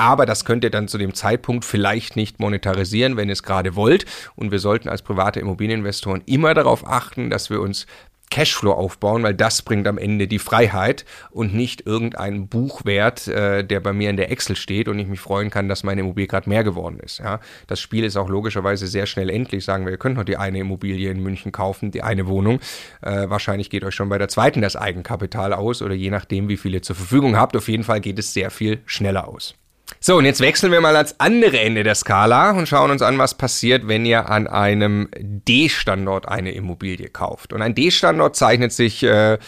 Aber 0.00 0.24
das 0.24 0.46
könnt 0.46 0.64
ihr 0.64 0.70
dann 0.70 0.88
zu 0.88 0.96
dem 0.96 1.12
Zeitpunkt 1.12 1.62
vielleicht 1.66 2.16
nicht 2.16 2.40
monetarisieren, 2.40 3.18
wenn 3.18 3.28
ihr 3.28 3.34
es 3.34 3.42
gerade 3.42 3.76
wollt. 3.76 4.06
Und 4.34 4.50
wir 4.50 4.58
sollten 4.58 4.88
als 4.88 5.02
private 5.02 5.40
Immobilieninvestoren 5.40 6.22
immer 6.24 6.54
darauf 6.54 6.88
achten, 6.88 7.28
dass 7.28 7.50
wir 7.50 7.60
uns 7.60 7.84
Cashflow 8.30 8.72
aufbauen, 8.72 9.22
weil 9.22 9.34
das 9.34 9.60
bringt 9.60 9.86
am 9.86 9.98
Ende 9.98 10.26
die 10.26 10.38
Freiheit 10.38 11.04
und 11.30 11.52
nicht 11.52 11.84
irgendein 11.84 12.48
Buchwert, 12.48 13.28
äh, 13.28 13.62
der 13.62 13.80
bei 13.80 13.92
mir 13.92 14.08
in 14.08 14.16
der 14.16 14.30
Excel 14.30 14.56
steht 14.56 14.88
und 14.88 14.98
ich 14.98 15.06
mich 15.06 15.20
freuen 15.20 15.50
kann, 15.50 15.68
dass 15.68 15.84
meine 15.84 16.00
Immobilie 16.00 16.28
gerade 16.28 16.48
mehr 16.48 16.64
geworden 16.64 16.98
ist. 17.00 17.18
Ja, 17.18 17.40
das 17.66 17.78
Spiel 17.78 18.04
ist 18.04 18.16
auch 18.16 18.30
logischerweise 18.30 18.86
sehr 18.86 19.04
schnell 19.04 19.28
endlich. 19.28 19.66
Sagen 19.66 19.84
wir, 19.84 19.92
ihr 19.92 19.98
könnt 19.98 20.16
noch 20.16 20.24
die 20.24 20.38
eine 20.38 20.60
Immobilie 20.60 21.10
in 21.10 21.22
München 21.22 21.52
kaufen, 21.52 21.90
die 21.90 22.02
eine 22.02 22.26
Wohnung. 22.26 22.58
Äh, 23.02 23.28
wahrscheinlich 23.28 23.68
geht 23.68 23.84
euch 23.84 23.94
schon 23.94 24.08
bei 24.08 24.16
der 24.16 24.28
zweiten 24.28 24.62
das 24.62 24.76
Eigenkapital 24.76 25.52
aus 25.52 25.82
oder 25.82 25.94
je 25.94 26.08
nachdem, 26.08 26.48
wie 26.48 26.56
viele 26.56 26.80
zur 26.80 26.96
Verfügung 26.96 27.36
habt. 27.36 27.54
Auf 27.54 27.68
jeden 27.68 27.84
Fall 27.84 28.00
geht 28.00 28.18
es 28.18 28.32
sehr 28.32 28.50
viel 28.50 28.80
schneller 28.86 29.28
aus. 29.28 29.59
So, 29.98 30.16
und 30.16 30.24
jetzt 30.24 30.40
wechseln 30.40 30.72
wir 30.72 30.80
mal 30.80 30.96
ans 30.96 31.16
andere 31.18 31.58
Ende 31.58 31.82
der 31.82 31.94
Skala 31.94 32.52
und 32.52 32.68
schauen 32.68 32.90
uns 32.90 33.02
an, 33.02 33.18
was 33.18 33.34
passiert, 33.34 33.88
wenn 33.88 34.06
ihr 34.06 34.30
an 34.30 34.46
einem 34.46 35.08
D-Standort 35.18 36.28
eine 36.28 36.52
Immobilie 36.52 37.08
kauft. 37.08 37.52
Und 37.52 37.62
ein 37.62 37.74
D-Standort 37.74 38.36
zeichnet 38.36 38.72
sich 38.72 39.02
äh, 39.02 39.38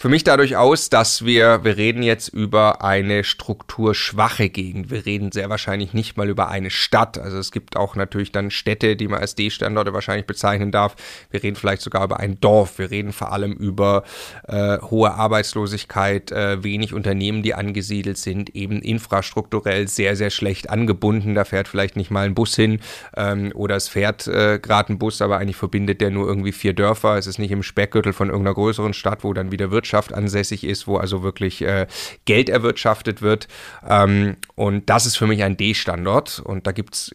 für 0.00 0.08
mich 0.08 0.24
dadurch 0.24 0.56
aus, 0.56 0.88
dass 0.88 1.26
wir, 1.26 1.62
wir 1.62 1.76
reden 1.76 2.02
jetzt 2.02 2.28
über 2.28 2.82
eine 2.82 3.22
strukturschwache 3.22 4.48
Gegend. 4.48 4.90
Wir 4.90 5.04
reden 5.04 5.30
sehr 5.30 5.50
wahrscheinlich 5.50 5.92
nicht 5.92 6.16
mal 6.16 6.30
über 6.30 6.48
eine 6.48 6.70
Stadt. 6.70 7.18
Also 7.18 7.36
es 7.36 7.52
gibt 7.52 7.76
auch 7.76 7.96
natürlich 7.96 8.32
dann 8.32 8.50
Städte, 8.50 8.96
die 8.96 9.08
man 9.08 9.20
als 9.20 9.34
D-Standorte 9.34 9.92
wahrscheinlich 9.92 10.24
bezeichnen 10.24 10.72
darf. 10.72 10.96
Wir 11.30 11.42
reden 11.42 11.54
vielleicht 11.54 11.82
sogar 11.82 12.02
über 12.02 12.18
ein 12.18 12.40
Dorf. 12.40 12.78
Wir 12.78 12.90
reden 12.90 13.12
vor 13.12 13.30
allem 13.30 13.52
über 13.52 14.04
äh, 14.48 14.78
hohe 14.78 15.12
Arbeitslosigkeit, 15.12 16.32
äh, 16.32 16.64
wenig 16.64 16.94
Unternehmen, 16.94 17.42
die 17.42 17.52
angesiedelt 17.52 18.16
sind, 18.16 18.56
eben 18.56 18.80
infrastrukturell 18.80 19.86
sehr, 19.86 20.16
sehr 20.16 20.30
schlecht 20.30 20.70
angebunden. 20.70 21.34
Da 21.34 21.44
fährt 21.44 21.68
vielleicht 21.68 21.96
nicht 21.96 22.10
mal 22.10 22.24
ein 22.24 22.34
Bus 22.34 22.56
hin 22.56 22.80
ähm, 23.18 23.52
oder 23.54 23.76
es 23.76 23.88
fährt 23.88 24.26
äh, 24.28 24.60
gerade 24.60 24.94
ein 24.94 24.98
Bus, 24.98 25.20
aber 25.20 25.36
eigentlich 25.36 25.56
verbindet 25.56 26.00
der 26.00 26.08
nur 26.08 26.26
irgendwie 26.26 26.52
vier 26.52 26.72
Dörfer. 26.72 27.18
Es 27.18 27.26
ist 27.26 27.38
nicht 27.38 27.50
im 27.50 27.62
Speckgürtel 27.62 28.14
von 28.14 28.30
irgendeiner 28.30 28.54
größeren 28.54 28.94
Stadt, 28.94 29.24
wo 29.24 29.34
dann 29.34 29.52
wieder 29.52 29.70
Wirtschaft 29.70 29.89
Wirtschaft 29.90 30.14
ansässig 30.14 30.62
ist, 30.62 30.86
wo 30.86 30.98
also 30.98 31.22
wirklich 31.24 31.62
äh, 31.62 31.86
Geld 32.24 32.48
erwirtschaftet 32.48 33.22
wird. 33.22 33.48
Ähm, 33.88 34.36
und 34.54 34.88
das 34.88 35.04
ist 35.06 35.16
für 35.16 35.26
mich 35.26 35.42
ein 35.42 35.56
D-Standort. 35.56 36.40
Und 36.44 36.66
da 36.66 36.72
gibt 36.72 36.94
es, 36.94 37.14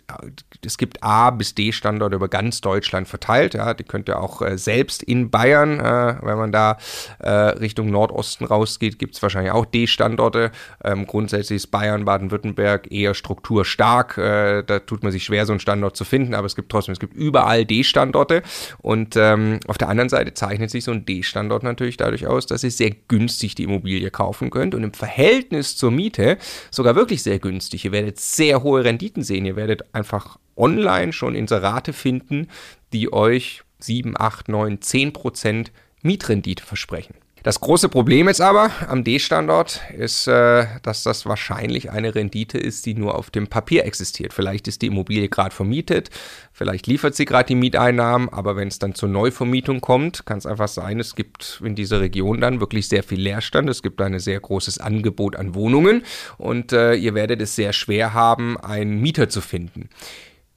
es 0.65 0.77
gibt 0.77 1.01
A 1.01 1.29
bis 1.29 1.55
D-Standorte 1.55 2.15
über 2.17 2.27
ganz 2.27 2.59
Deutschland 2.59 3.07
verteilt. 3.07 3.53
Ja, 3.53 3.73
die 3.73 3.85
könnt 3.85 4.09
ihr 4.09 4.19
auch 4.19 4.41
äh, 4.41 4.57
selbst 4.57 5.03
in 5.03 5.29
Bayern, 5.29 5.79
äh, 5.79 6.17
wenn 6.21 6.37
man 6.37 6.51
da 6.51 6.77
äh, 7.19 7.29
Richtung 7.29 7.89
Nordosten 7.91 8.43
rausgeht, 8.43 8.99
gibt 8.99 9.15
es 9.15 9.21
wahrscheinlich 9.21 9.53
auch 9.53 9.65
D-Standorte. 9.65 10.51
Ähm, 10.83 11.07
grundsätzlich 11.07 11.57
ist 11.57 11.67
Bayern, 11.67 12.03
Baden-Württemberg 12.03 12.91
eher 12.91 13.13
strukturstark. 13.13 14.17
Äh, 14.17 14.63
da 14.63 14.79
tut 14.79 15.03
man 15.03 15.13
sich 15.13 15.23
schwer, 15.23 15.45
so 15.45 15.53
einen 15.53 15.61
Standort 15.61 15.95
zu 15.95 16.03
finden, 16.03 16.33
aber 16.33 16.47
es 16.47 16.57
gibt 16.57 16.69
trotzdem, 16.69 16.91
es 16.91 16.99
gibt 16.99 17.13
überall 17.13 17.63
D-Standorte. 17.63 18.41
Und 18.79 19.15
ähm, 19.15 19.61
auf 19.67 19.77
der 19.77 19.87
anderen 19.87 20.09
Seite 20.09 20.33
zeichnet 20.33 20.71
sich 20.71 20.83
so 20.83 20.91
ein 20.91 21.05
D-Standort 21.05 21.63
natürlich 21.63 21.95
dadurch 21.95 22.27
aus, 22.27 22.45
dass 22.45 22.64
ihr 22.65 22.71
sehr 22.71 22.91
günstig 23.07 23.55
die 23.55 23.63
Immobilie 23.63 24.11
kaufen 24.11 24.49
könnt 24.49 24.75
und 24.75 24.83
im 24.83 24.93
Verhältnis 24.93 25.77
zur 25.77 25.91
Miete 25.91 26.37
sogar 26.71 26.95
wirklich 26.95 27.23
sehr 27.23 27.39
günstig. 27.39 27.85
Ihr 27.85 27.91
werdet 27.91 28.19
sehr 28.19 28.63
hohe 28.63 28.83
Renditen 28.83 29.23
sehen. 29.23 29.45
Ihr 29.45 29.55
werdet 29.55 29.95
einfach 29.95 30.37
online 30.57 31.13
schon 31.13 31.35
Inserate 31.35 31.93
finden, 31.93 32.47
die 32.91 33.13
euch 33.13 33.61
7, 33.79 34.15
8, 34.17 34.49
9, 34.49 34.81
10 34.81 35.13
Prozent 35.13 35.71
Mietrendite 36.01 36.63
versprechen. 36.63 37.15
Das 37.45 37.59
große 37.59 37.89
Problem 37.89 38.27
jetzt 38.27 38.41
aber 38.41 38.71
am 38.87 39.03
D-Standort 39.03 39.79
ist, 39.95 40.25
äh, 40.25 40.65
dass 40.81 41.03
das 41.03 41.27
wahrscheinlich 41.27 41.91
eine 41.91 42.15
Rendite 42.15 42.57
ist, 42.57 42.87
die 42.87 42.95
nur 42.95 43.13
auf 43.13 43.29
dem 43.29 43.45
Papier 43.45 43.85
existiert. 43.85 44.33
Vielleicht 44.33 44.67
ist 44.67 44.81
die 44.81 44.87
Immobilie 44.87 45.29
gerade 45.29 45.53
vermietet, 45.53 46.09
vielleicht 46.53 46.87
liefert 46.87 47.13
sie 47.13 47.25
gerade 47.25 47.45
die 47.45 47.53
Mieteinnahmen, 47.53 48.29
aber 48.29 48.55
wenn 48.55 48.69
es 48.69 48.79
dann 48.79 48.95
zur 48.95 49.09
Neuvermietung 49.09 49.79
kommt, 49.79 50.25
kann 50.25 50.39
es 50.39 50.47
einfach 50.47 50.67
sein, 50.67 50.99
es 50.99 51.13
gibt 51.13 51.61
in 51.63 51.75
dieser 51.75 52.01
Region 52.01 52.41
dann 52.41 52.61
wirklich 52.61 52.89
sehr 52.89 53.03
viel 53.03 53.21
Leerstand, 53.21 53.69
es 53.69 53.83
gibt 53.83 54.01
ein 54.01 54.17
sehr 54.17 54.39
großes 54.39 54.79
Angebot 54.79 55.35
an 55.35 55.53
Wohnungen 55.53 56.01
und 56.39 56.73
äh, 56.73 56.95
ihr 56.95 57.13
werdet 57.13 57.43
es 57.43 57.55
sehr 57.55 57.73
schwer 57.73 58.15
haben, 58.15 58.57
einen 58.57 58.99
Mieter 59.01 59.29
zu 59.29 59.41
finden. 59.41 59.89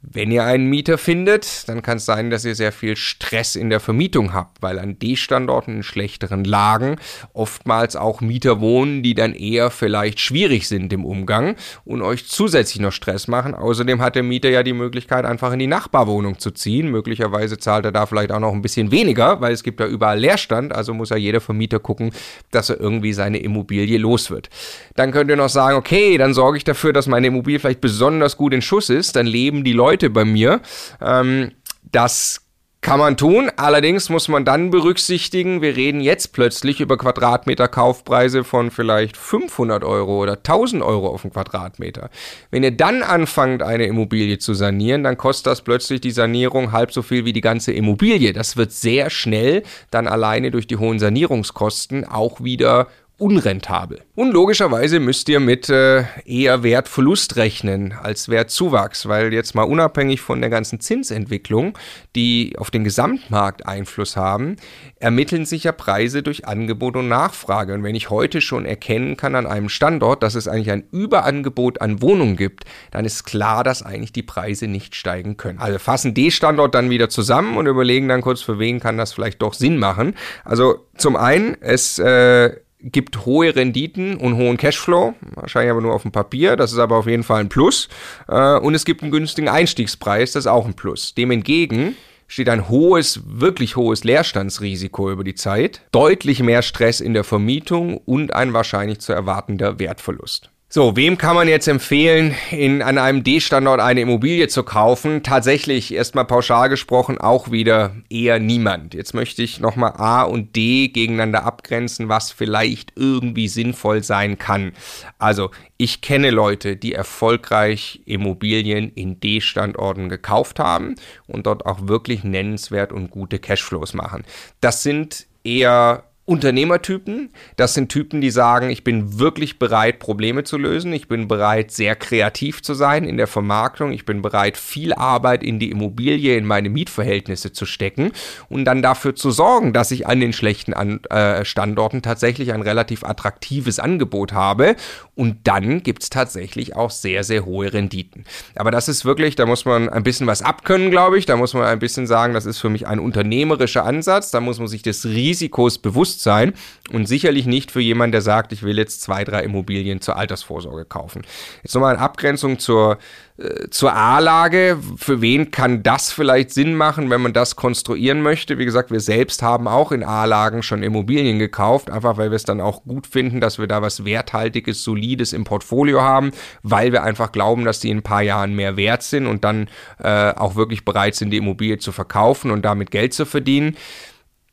Wenn 0.01 0.31
ihr 0.31 0.45
einen 0.45 0.71
Mieter 0.71 0.97
findet, 0.97 1.69
dann 1.69 1.83
kann 1.83 1.97
es 1.97 2.05
sein, 2.05 2.31
dass 2.31 2.45
ihr 2.45 2.55
sehr 2.55 2.71
viel 2.71 2.95
Stress 2.95 3.57
in 3.57 3.69
der 3.69 3.81
Vermietung 3.81 4.33
habt, 4.33 4.63
weil 4.63 4.79
an 4.79 4.97
D-Standorten 4.97 5.79
in 5.79 5.83
schlechteren 5.83 6.45
Lagen 6.45 6.97
oftmals 7.33 7.97
auch 7.97 8.21
Mieter 8.21 8.61
wohnen, 8.61 9.03
die 9.03 9.15
dann 9.15 9.35
eher 9.35 9.71
vielleicht 9.71 10.21
schwierig 10.21 10.69
sind 10.69 10.93
im 10.93 11.05
Umgang 11.05 11.57
und 11.85 12.03
euch 12.03 12.29
zusätzlich 12.29 12.81
noch 12.81 12.93
Stress 12.93 13.27
machen. 13.27 13.57
Außerdem 13.57 14.01
hat 14.01 14.15
der 14.15 14.23
Mieter 14.23 14.49
ja 14.49 14.63
die 14.63 14.73
Möglichkeit, 14.73 15.25
einfach 15.25 15.53
in 15.53 15.59
die 15.59 15.67
Nachbarwohnung 15.67 16.39
zu 16.39 16.53
ziehen. 16.53 16.93
Möglicherweise 16.93 17.59
zahlt 17.59 17.85
er 17.85 17.93
da 17.93 18.07
vielleicht 18.07 18.31
auch 18.31 18.39
noch 18.39 18.53
ein 18.53 18.63
bisschen 18.63 18.93
weniger, 18.93 19.41
weil 19.41 19.53
es 19.53 19.65
gibt 19.65 19.81
ja 19.81 19.87
überall 19.87 20.21
Leerstand, 20.21 20.73
also 20.73 20.95
muss 20.95 21.11
ja 21.11 21.17
jeder 21.17 21.41
Vermieter 21.41 21.81
gucken, 21.81 22.13
dass 22.53 22.71
er 22.71 22.79
irgendwie 22.79 23.13
seine 23.13 23.39
Immobilie 23.39 23.99
los 23.99 24.31
wird. 24.31 24.49
Dann 24.95 25.11
könnt 25.11 25.29
ihr 25.29 25.37
noch 25.37 25.49
sagen, 25.49 25.77
okay, 25.77 26.19
dann 26.19 26.35
sorge 26.35 26.57
ich 26.57 26.65
dafür, 26.65 26.93
dass 26.93 27.09
meine 27.09 27.27
Immobilie 27.27 27.59
vielleicht 27.59 27.81
besonders 27.81 28.37
gut 28.37 28.55
in 28.55 28.63
Schuss 28.63 28.91
ist, 28.91 29.17
dann 29.17 29.27
leben 29.27 29.65
die 29.65 29.73
Leute 29.73 29.98
Leute 29.99 30.11
bei 30.11 30.25
mir. 30.25 30.61
Ähm, 31.01 31.51
das 31.91 32.43
kann 32.81 33.01
man 33.01 33.17
tun, 33.17 33.51
allerdings 33.57 34.09
muss 34.09 34.29
man 34.29 34.45
dann 34.45 34.71
berücksichtigen, 34.71 35.63
wir 35.63 35.75
reden 35.75 36.01
jetzt 36.01 36.33
plötzlich 36.33 36.81
über 36.81 36.97
Quadratmeter 36.97 37.67
Kaufpreise 37.67 38.45
von 38.45 38.71
vielleicht 38.71 39.17
500 39.17 39.83
Euro 39.83 40.23
oder 40.23 40.35
1000 40.35 40.85
Euro 40.85 41.09
auf 41.09 41.23
den 41.23 41.33
Quadratmeter. 41.33 42.09
Wenn 42.53 42.63
ihr 42.63 42.71
dann 42.71 43.03
anfangt, 43.03 43.65
eine 43.65 43.87
Immobilie 43.87 44.39
zu 44.39 44.55
sanieren, 44.55 45.03
dann 45.03 45.17
kostet 45.17 45.49
das 45.49 45.63
plötzlich 45.63 46.01
die 46.01 46.13
Sanierung 46.13 46.71
halb 46.71 46.93
so 46.93 47.03
viel 47.03 47.25
wie 47.25 47.33
die 47.33 47.41
ganze 47.41 47.73
Immobilie. 47.73 48.33
Das 48.33 48.57
wird 48.57 48.71
sehr 48.71 49.11
schnell 49.11 49.65
dann 49.91 50.07
alleine 50.07 50.53
durch 50.53 50.69
die 50.69 50.77
hohen 50.77 51.01
Sanierungskosten 51.01 52.05
auch 52.05 52.45
wieder 52.45 52.87
unrentabel. 53.19 54.01
Und 54.15 54.33
logischerweise 54.33 55.01
müsst 55.01 55.29
ihr 55.29 55.41
mit 55.41 55.69
äh, 55.69 56.05
eher 56.25 56.63
Wertverlust 56.63 57.37
rechnen 57.37 57.93
als 57.93 58.29
Wertzuwachs, 58.29 59.09
weil 59.09 59.33
jetzt 59.33 59.57
mal 59.57 59.65
unabhängig 59.65 60.21
von 60.21 60.41
der 60.41 60.51
ganzen 60.51 60.79
Zinsentwicklung, 60.79 61.77
die 62.15 62.55
auf 62.59 62.71
den 62.71 62.85
Gesamtmarkt 62.85 63.67
Einfluss 63.67 64.17
haben, 64.17 64.57
ermitteln 64.97 65.47
sich 65.47 65.65
ja 65.65 65.73
Preise 65.73 66.23
durch 66.23 66.47
Angebot 66.47 66.97
und 66.97 67.09
Nachfrage. 67.09 67.75
Und 67.75 67.83
wenn 67.83 67.97
ich 67.97 68.09
heute 68.09 68.41
schon 68.41 68.65
erkennen 68.65 69.17
kann 69.17 69.35
an 69.35 69.47
einem 69.47 69.69
Standort, 69.69 70.23
dass 70.23 70.37
es 70.37 70.47
eigentlich 70.47 70.71
ein 70.71 70.85
Überangebot 70.93 71.81
an 71.81 72.01
Wohnungen 72.01 72.37
gibt, 72.37 72.65
dann 72.93 73.05
ist 73.05 73.25
klar, 73.25 73.65
dass 73.65 73.83
eigentlich 73.83 74.13
die 74.13 74.23
Preise 74.23 74.69
nicht 74.69 74.95
steigen 74.95 75.37
können. 75.37 75.59
Also 75.59 75.81
fassen 75.81 76.15
die 76.15 76.31
Standort 76.31 76.75
dann 76.77 76.89
wieder 76.89 77.09
zusammen 77.09 77.57
und 77.57 77.67
überlegen 77.67 78.09
dann 78.09 78.21
kurz, 78.21 78.43
für 78.43 78.61
wen 78.61 78.79
kann 78.79 78.97
das 78.97 79.13
vielleicht 79.13 79.43
doch 79.43 79.55
Sinn 79.55 79.77
machen. 79.77 80.15
Also 80.45 80.87
zum 80.97 81.17
einen, 81.17 81.57
es 81.61 81.99
äh, 81.99 82.57
gibt 82.81 83.27
hohe 83.27 83.55
Renditen 83.55 84.17
und 84.17 84.37
hohen 84.37 84.57
Cashflow, 84.57 85.15
wahrscheinlich 85.35 85.71
aber 85.71 85.81
nur 85.81 85.95
auf 85.95 86.03
dem 86.03 86.13
Papier, 86.13 86.57
das 86.57 86.73
ist 86.73 86.79
aber 86.79 86.97
auf 86.97 87.07
jeden 87.07 87.25
Fall 87.25 87.41
ein 87.41 87.49
Plus. 87.49 87.89
Äh, 88.29 88.59
und 88.59 88.75
es 88.75 88.85
gibt 88.85 89.03
einen 89.03 89.11
günstigen 89.11 89.49
Einstiegspreis, 89.49 90.33
das 90.33 90.45
ist 90.45 90.51
auch 90.51 90.67
ein 90.67 90.75
Plus. 90.75 91.15
Dem 91.15 91.31
entgegen 91.31 91.97
steht 92.29 92.49
ein 92.49 92.69
hohes, 92.69 93.23
wirklich 93.25 93.77
hohes 93.77 94.05
Leerstandsrisiko 94.05 95.11
über 95.11 95.25
die 95.25 95.35
Zeit, 95.35 95.81
deutlich 95.93 96.41
mehr 96.43 96.63
Stress 96.63 97.01
in 97.01 97.15
der 97.15 97.25
Vermietung 97.25 97.97
und 97.97 98.35
ein 98.35 98.53
wahrscheinlich 98.53 99.01
zu 99.01 99.13
erwartender 99.13 99.79
Wertverlust. 99.79 100.51
So, 100.71 100.97
wem 100.97 101.17
kann 101.17 101.35
man 101.35 101.49
jetzt 101.49 101.67
empfehlen, 101.67 102.35
in, 102.51 102.83
an 102.83 102.99
einem 102.99 103.25
D-Standort 103.25 103.81
eine 103.81 104.03
Immobilie 104.03 104.49
zu 104.49 104.65
kaufen? 104.65 105.23
Tatsächlich, 105.23 105.95
erstmal 105.95 106.27
pauschal 106.27 106.69
gesprochen, 106.69 107.17
auch 107.17 107.51
wieder 107.51 107.97
eher 108.11 108.39
niemand. 108.39 108.93
Jetzt 108.93 109.15
möchte 109.15 109.43
ich 109.43 109.61
nochmal 109.61 109.95
A 109.97 110.25
und 110.25 110.57
D 110.57 110.89
gegeneinander 110.89 111.47
abgrenzen, 111.47 112.11
was 112.11 112.33
vielleicht 112.33 112.93
irgendwie 112.97 113.49
sinnvoll 113.49 114.05
sein 114.05 114.37
kann. 114.37 114.73
Also, 115.19 115.53
ich 115.79 116.03
kenne 116.03 116.29
Leute, 116.29 116.77
die 116.77 116.93
erfolgreich 116.93 118.03
Immobilien 118.05 118.93
in 118.93 119.21
D-Standorten 119.21 120.11
gekauft 120.11 120.59
haben 120.59 120.97
und 121.27 121.47
dort 121.47 121.65
auch 121.65 121.89
wirklich 121.89 122.25
nennenswert 122.25 122.93
und 122.93 123.11
gute 123.11 123.39
Cashflows 123.39 123.95
machen. 123.95 124.23
Das 124.61 124.83
sind 124.83 125.29
eher 125.45 126.05
Unternehmertypen. 126.29 127.31
Das 127.57 127.73
sind 127.73 127.89
Typen, 127.89 128.21
die 128.21 128.31
sagen, 128.31 128.69
ich 128.69 128.85
bin 128.85 129.19
wirklich 129.19 129.59
bereit, 129.59 129.99
Probleme 129.99 130.45
zu 130.45 130.59
lösen. 130.59 130.93
Ich 130.93 131.09
bin 131.09 131.27
bereit, 131.27 131.71
sehr 131.71 131.97
kreativ 131.97 132.63
zu 132.63 132.75
sein 132.75 133.05
in 133.05 133.17
der 133.17 133.27
Vermarktung. 133.27 133.93
Ich 133.93 134.05
bin 134.05 134.21
bereit, 134.21 134.59
viel 134.59 134.93
Arbeit 134.93 135.43
in 135.43 135.59
die 135.59 135.71
Immobilie, 135.71 136.37
in 136.37 136.45
meine 136.45 136.69
Mietverhältnisse 136.69 137.53
zu 137.53 137.65
stecken 137.65 138.13
und 138.51 138.67
dann 138.67 138.83
dafür 138.83 139.15
zu 139.15 139.31
sorgen, 139.31 139.73
dass 139.73 139.91
ich 139.91 140.07
an 140.07 140.21
den 140.21 140.35
schlechten 140.35 140.75
an 140.75 141.03
äh, 141.05 141.47
Standorten 141.47 142.03
tatsächlich 142.03 142.53
ein 142.53 142.61
relativ 142.61 143.05
attraktives 143.05 143.79
Angebot 143.79 144.35
habe. 144.35 144.77
Und 145.15 145.39
dann 145.49 145.83
gibt 145.83 146.03
es 146.03 146.11
tatsächlich 146.11 146.77
auch 146.77 146.91
sehr, 146.91 147.25
sehr 147.25 147.47
hohe 147.47 147.73
Renditen. 147.73 148.25
Aber 148.55 148.71
das 148.71 148.89
ist 148.89 149.05
wirklich, 149.05 149.35
da 149.35 149.47
muss 149.47 149.65
man 149.65 149.89
ein 149.89 150.03
bisschen 150.03 150.27
was 150.27 150.43
abkönnen, 150.43 150.91
glaube 150.91 151.19
ich. 151.19 151.25
Da 151.25 151.37
muss 151.37 151.55
man 151.55 151.65
ein 151.65 151.79
bisschen 151.79 152.07
sagen, 152.07 152.35
das 152.35 152.45
ist 152.45 152.59
für 152.59 152.69
mich 152.69 152.87
ein 152.87 153.01
unternehmerischer 153.01 153.85
Ansatz. 153.85 154.31
Da 154.31 154.41
muss 154.41 154.59
man 154.59 154.69
sich 154.69 154.83
des 154.83 155.07
Risikos 155.07 155.79
bewusst 155.79 156.18
Bewusstsein 156.19 156.55
und 156.91 157.07
sicherlich 157.07 157.47
nicht 157.47 157.71
für 157.71 157.81
jemanden, 157.81 158.13
der 158.13 158.23
sagt, 158.23 158.53
ich 158.53 158.63
will 158.63 158.79
jetzt 158.79 159.03
zwei, 159.03 159.25
drei 159.25 159.43
Immobilien 159.43 160.01
zur 160.01 160.17
Altersvorsorge 160.17 160.85
kaufen. 160.85 161.23
Jetzt 161.63 161.75
nochmal 161.75 161.95
in 161.95 162.01
Abgrenzung 162.01 162.59
zur, 162.59 162.99
äh, 163.37 163.69
zur 163.71 163.95
A-Lage. 163.95 164.79
Für 164.97 165.21
wen 165.21 165.51
kann 165.51 165.83
das 165.83 166.11
vielleicht 166.11 166.51
Sinn 166.51 166.75
machen, 166.75 167.11
wenn 167.11 167.21
man 167.21 167.35
das 167.35 167.57
konstruieren 167.57 168.23
möchte? 168.23 168.59
Wie 168.59 168.65
gesagt, 168.65 168.91
wir 168.91 169.01
selbst 169.01 169.43
haben 169.43 169.69
auch 169.69 169.93
in 169.93 170.03
A-Lagen 170.03 170.63
schon 170.63 170.83
Immobilien 170.83 171.39
gekauft, 171.39 171.91
einfach 171.91 172.17
weil 172.17 172.31
wir 172.31 172.37
es 172.37 172.45
dann 172.45 172.61
auch 172.61 172.85
gut 172.85 173.07
finden, 173.07 173.41
dass 173.41 173.59
wir 173.59 173.67
da 173.67 173.83
was 173.83 174.05
Werthaltiges, 174.05 174.83
Solides 174.83 175.33
im 175.33 175.45
Portfolio 175.45 176.01
haben, 176.01 176.33
weil 176.63 176.93
wir 176.93 177.03
einfach 177.03 177.33
glauben, 177.33 177.65
dass 177.65 177.81
die 177.81 177.91
in 177.91 177.99
ein 177.99 178.03
paar 178.03 178.23
Jahren 178.23 178.55
mehr 178.55 178.77
wert 178.77 179.03
sind 179.03 179.27
und 179.27 179.45
dann 179.45 179.69
äh, 180.03 180.33
auch 180.33 180.57
wirklich 180.57 180.85
bereit 180.87 181.15
sind, 181.15 181.31
die 181.31 181.37
Immobilie 181.37 181.79
zu 181.79 181.93
verkaufen 181.93 182.51
und 182.51 182.63
damit 182.63 182.91
Geld 182.91 183.13
zu 183.13 183.27
verdienen. 183.27 183.77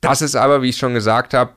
Das 0.06 0.22
ist 0.22 0.36
aber, 0.36 0.62
wie 0.62 0.70
ich 0.70 0.78
schon 0.78 0.94
gesagt 0.94 1.34
habe, 1.34 1.52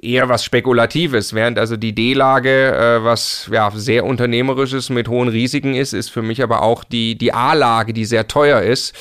eher 0.00 0.28
was 0.28 0.44
Spekulatives, 0.44 1.34
während 1.34 1.58
also 1.58 1.76
die 1.76 1.94
D-Lage, 1.94 2.74
äh, 2.74 3.04
was 3.04 3.48
ja 3.52 3.70
sehr 3.74 4.04
unternehmerisches 4.04 4.90
mit 4.90 5.08
hohen 5.08 5.28
Risiken 5.28 5.74
ist, 5.74 5.92
ist 5.92 6.10
für 6.10 6.22
mich 6.22 6.42
aber 6.42 6.62
auch 6.62 6.84
die, 6.84 7.16
die 7.16 7.32
A-Lage, 7.32 7.92
die 7.92 8.04
sehr 8.04 8.26
teuer 8.26 8.60
ist 8.60 8.94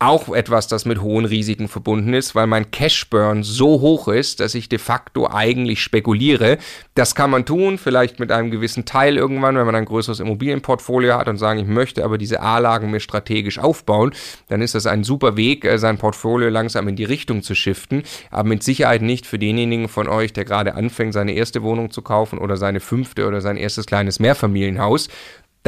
auch 0.00 0.32
etwas, 0.32 0.68
das 0.68 0.84
mit 0.84 1.00
hohen 1.00 1.24
Risiken 1.24 1.66
verbunden 1.66 2.14
ist, 2.14 2.36
weil 2.36 2.46
mein 2.46 2.70
Cashburn 2.70 3.42
so 3.42 3.80
hoch 3.80 4.06
ist, 4.06 4.38
dass 4.38 4.54
ich 4.54 4.68
de 4.68 4.78
facto 4.78 5.28
eigentlich 5.28 5.82
spekuliere. 5.82 6.58
Das 6.94 7.16
kann 7.16 7.30
man 7.30 7.44
tun, 7.44 7.78
vielleicht 7.78 8.20
mit 8.20 8.30
einem 8.30 8.52
gewissen 8.52 8.84
Teil 8.84 9.16
irgendwann, 9.16 9.56
wenn 9.56 9.66
man 9.66 9.74
ein 9.74 9.86
größeres 9.86 10.20
Immobilienportfolio 10.20 11.14
hat 11.14 11.26
und 11.26 11.38
sagen, 11.38 11.58
ich 11.58 11.66
möchte 11.66 12.04
aber 12.04 12.16
diese 12.16 12.40
A-Lagen 12.40 12.92
mir 12.92 13.00
strategisch 13.00 13.58
aufbauen, 13.58 14.12
dann 14.48 14.62
ist 14.62 14.76
das 14.76 14.86
ein 14.86 15.02
super 15.02 15.36
Weg, 15.36 15.64
äh, 15.64 15.78
sein 15.78 15.98
Portfolio 15.98 16.48
langsam 16.48 16.86
in 16.86 16.94
die 16.94 17.04
Richtung 17.04 17.42
zu 17.42 17.56
shiften, 17.56 18.04
aber 18.30 18.48
mit 18.48 18.62
Sicherheit 18.62 19.02
nicht 19.02 19.26
für 19.26 19.38
denjenigen 19.40 19.88
von 19.88 20.06
euch, 20.06 20.32
der 20.32 20.44
gerade 20.44 20.76
anfängt, 20.76 21.12
seine 21.12 21.32
erste 21.32 21.64
Wohnung 21.64 21.90
zu 21.90 22.02
kaufen 22.02 22.38
oder 22.38 22.56
seine 22.56 22.78
fünfte 22.78 23.26
oder 23.26 23.40
sein 23.40 23.56
erstes 23.56 23.86
kleines 23.86 24.20
Mehrfamilienhaus. 24.20 25.08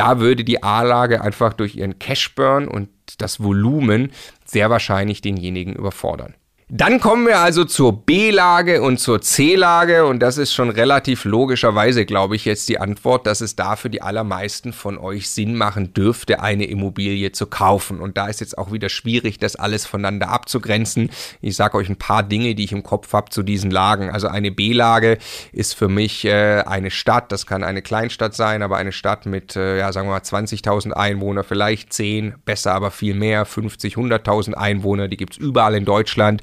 Da 0.01 0.19
würde 0.19 0.45
die 0.45 0.63
A-Lage 0.63 1.21
einfach 1.21 1.53
durch 1.53 1.77
ihren 1.77 1.99
Cashburn 1.99 2.69
und 2.69 2.89
das 3.19 3.43
Volumen 3.43 4.13
sehr 4.47 4.71
wahrscheinlich 4.71 5.21
denjenigen 5.21 5.75
überfordern. 5.75 6.33
Dann 6.73 7.01
kommen 7.01 7.27
wir 7.27 7.41
also 7.41 7.65
zur 7.65 8.07
B-Lage 8.07 8.81
und 8.83 9.01
zur 9.01 9.21
C-Lage 9.21 10.07
und 10.07 10.21
das 10.21 10.39
ist 10.39 10.55
schon 10.55 10.71
relativ 10.71 11.25
logischerweise, 11.25 12.07
glaube 12.07 12.37
ich, 12.37 12.45
jetzt 12.45 12.69
die 12.69 12.79
Antwort, 12.79 13.27
dass 13.27 13.41
es 13.41 13.57
da 13.57 13.75
für 13.75 13.91
die 13.91 14.03
allermeisten 14.03 14.73
von 14.73 14.97
euch 14.97 15.31
Sinn 15.31 15.57
machen 15.57 15.95
dürfte, 15.95 16.41
eine 16.41 16.67
Immobilie 16.67 17.33
zu 17.33 17.47
kaufen. 17.47 17.99
Und 17.99 18.17
da 18.17 18.29
ist 18.29 18.39
jetzt 18.39 18.57
auch 18.57 18.71
wieder 18.71 18.89
schwierig, 18.89 19.41
das 19.41 19.57
alles 19.57 19.85
voneinander 19.85 20.29
abzugrenzen. 20.29 21.11
Ich 21.41 21.57
sage 21.57 21.77
euch 21.77 21.89
ein 21.89 21.97
paar 21.97 22.23
Dinge, 22.23 22.55
die 22.55 22.63
ich 22.63 22.71
im 22.71 22.85
Kopf 22.85 23.13
habe 23.15 23.31
zu 23.31 23.43
diesen 23.43 23.73
Lagen. 23.73 24.09
Also 24.09 24.29
eine 24.29 24.53
B-Lage 24.53 25.19
ist 25.51 25.75
für 25.75 25.89
mich 25.89 26.25
äh, 26.25 26.63
eine 26.65 26.93
Stadt, 26.93 27.33
das 27.33 27.47
kann 27.49 27.65
eine 27.65 27.83
Kleinstadt 27.83 28.37
sein, 28.37 28.63
aber 28.63 28.77
eine 28.77 28.93
Stadt 28.93 29.27
mit, 29.27 29.57
äh, 29.57 29.79
ja, 29.79 29.93
sagen 29.93 30.07
wir 30.07 30.13
mal 30.13 30.21
20.000 30.21 30.93
Einwohner, 30.93 31.43
vielleicht 31.43 31.93
10, 31.93 32.35
besser 32.45 32.75
aber 32.75 32.93
viel 32.93 33.15
mehr, 33.15 33.45
50, 33.45 33.97
100.000 33.97 34.55
Einwohner, 34.55 35.09
die 35.09 35.17
gibt 35.17 35.33
es 35.33 35.39
überall 35.39 35.75
in 35.75 35.85
Deutschland 35.85 36.43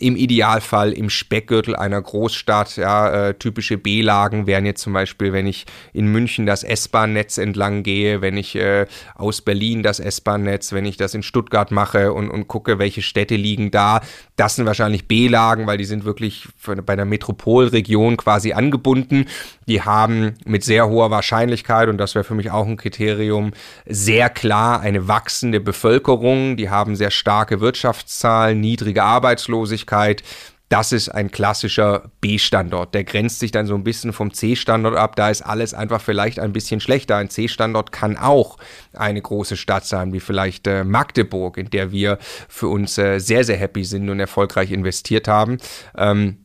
im 0.00 0.16
Idealfall 0.16 0.92
im 0.92 1.10
Speckgürtel 1.10 1.76
einer 1.76 2.00
Großstadt. 2.00 2.76
Ja, 2.76 3.28
äh, 3.28 3.34
typische 3.34 3.76
B-Lagen 3.76 4.46
wären 4.46 4.64
jetzt 4.64 4.80
zum 4.80 4.94
Beispiel, 4.94 5.34
wenn 5.34 5.46
ich 5.46 5.66
in 5.92 6.06
München 6.06 6.46
das 6.46 6.64
S-Bahn-Netz 6.64 7.36
entlang 7.36 7.82
gehe, 7.82 8.22
wenn 8.22 8.38
ich 8.38 8.56
äh, 8.56 8.86
aus 9.14 9.42
Berlin 9.42 9.82
das 9.82 10.00
S-Bahn-Netz, 10.00 10.72
wenn 10.72 10.86
ich 10.86 10.96
das 10.96 11.14
in 11.14 11.22
Stuttgart 11.22 11.70
mache 11.70 12.14
und, 12.14 12.30
und 12.30 12.48
gucke, 12.48 12.78
welche 12.78 13.02
Städte 13.02 13.36
liegen 13.36 13.70
da. 13.70 14.00
Das 14.36 14.56
sind 14.56 14.64
wahrscheinlich 14.64 15.06
B-Lagen, 15.06 15.66
weil 15.66 15.76
die 15.76 15.84
sind 15.84 16.06
wirklich 16.06 16.48
bei 16.86 16.96
der 16.96 17.04
Metropolregion 17.04 18.16
quasi 18.16 18.54
angebunden. 18.54 19.26
Die 19.66 19.82
haben 19.82 20.34
mit 20.46 20.64
sehr 20.64 20.88
hoher 20.88 21.10
Wahrscheinlichkeit, 21.10 21.90
und 21.90 21.98
das 21.98 22.14
wäre 22.14 22.24
für 22.24 22.34
mich 22.34 22.50
auch 22.50 22.66
ein 22.66 22.78
Kriterium, 22.78 23.52
sehr 23.84 24.30
klar 24.30 24.80
eine 24.80 25.08
wachsende 25.08 25.60
Bevölkerung. 25.60 26.56
Die 26.56 26.70
haben 26.70 26.96
sehr 26.96 27.10
starke 27.10 27.60
Wirtschaftszahlen, 27.60 28.58
niedrige 28.58 29.02
Arbeitslosigkeit 29.02 29.89
Möglichkeit, 29.90 30.22
das 30.68 30.92
ist 30.92 31.08
ein 31.08 31.32
klassischer 31.32 32.12
B-Standort. 32.20 32.94
Der 32.94 33.02
grenzt 33.02 33.40
sich 33.40 33.50
dann 33.50 33.66
so 33.66 33.74
ein 33.74 33.82
bisschen 33.82 34.12
vom 34.12 34.32
C-Standort 34.32 34.96
ab. 34.96 35.16
Da 35.16 35.28
ist 35.28 35.42
alles 35.42 35.74
einfach 35.74 36.00
vielleicht 36.00 36.38
ein 36.38 36.52
bisschen 36.52 36.78
schlechter. 36.78 37.16
Ein 37.16 37.28
C-Standort 37.28 37.90
kann 37.90 38.16
auch 38.16 38.56
eine 38.92 39.20
große 39.20 39.56
Stadt 39.56 39.84
sein, 39.84 40.12
wie 40.12 40.20
vielleicht 40.20 40.68
äh, 40.68 40.84
Magdeburg, 40.84 41.56
in 41.56 41.70
der 41.70 41.90
wir 41.90 42.18
für 42.48 42.68
uns 42.68 42.98
äh, 42.98 43.18
sehr, 43.18 43.42
sehr 43.42 43.56
happy 43.56 43.82
sind 43.82 44.08
und 44.10 44.20
erfolgreich 44.20 44.70
investiert 44.70 45.26
haben. 45.26 45.58
Ähm, 45.98 46.36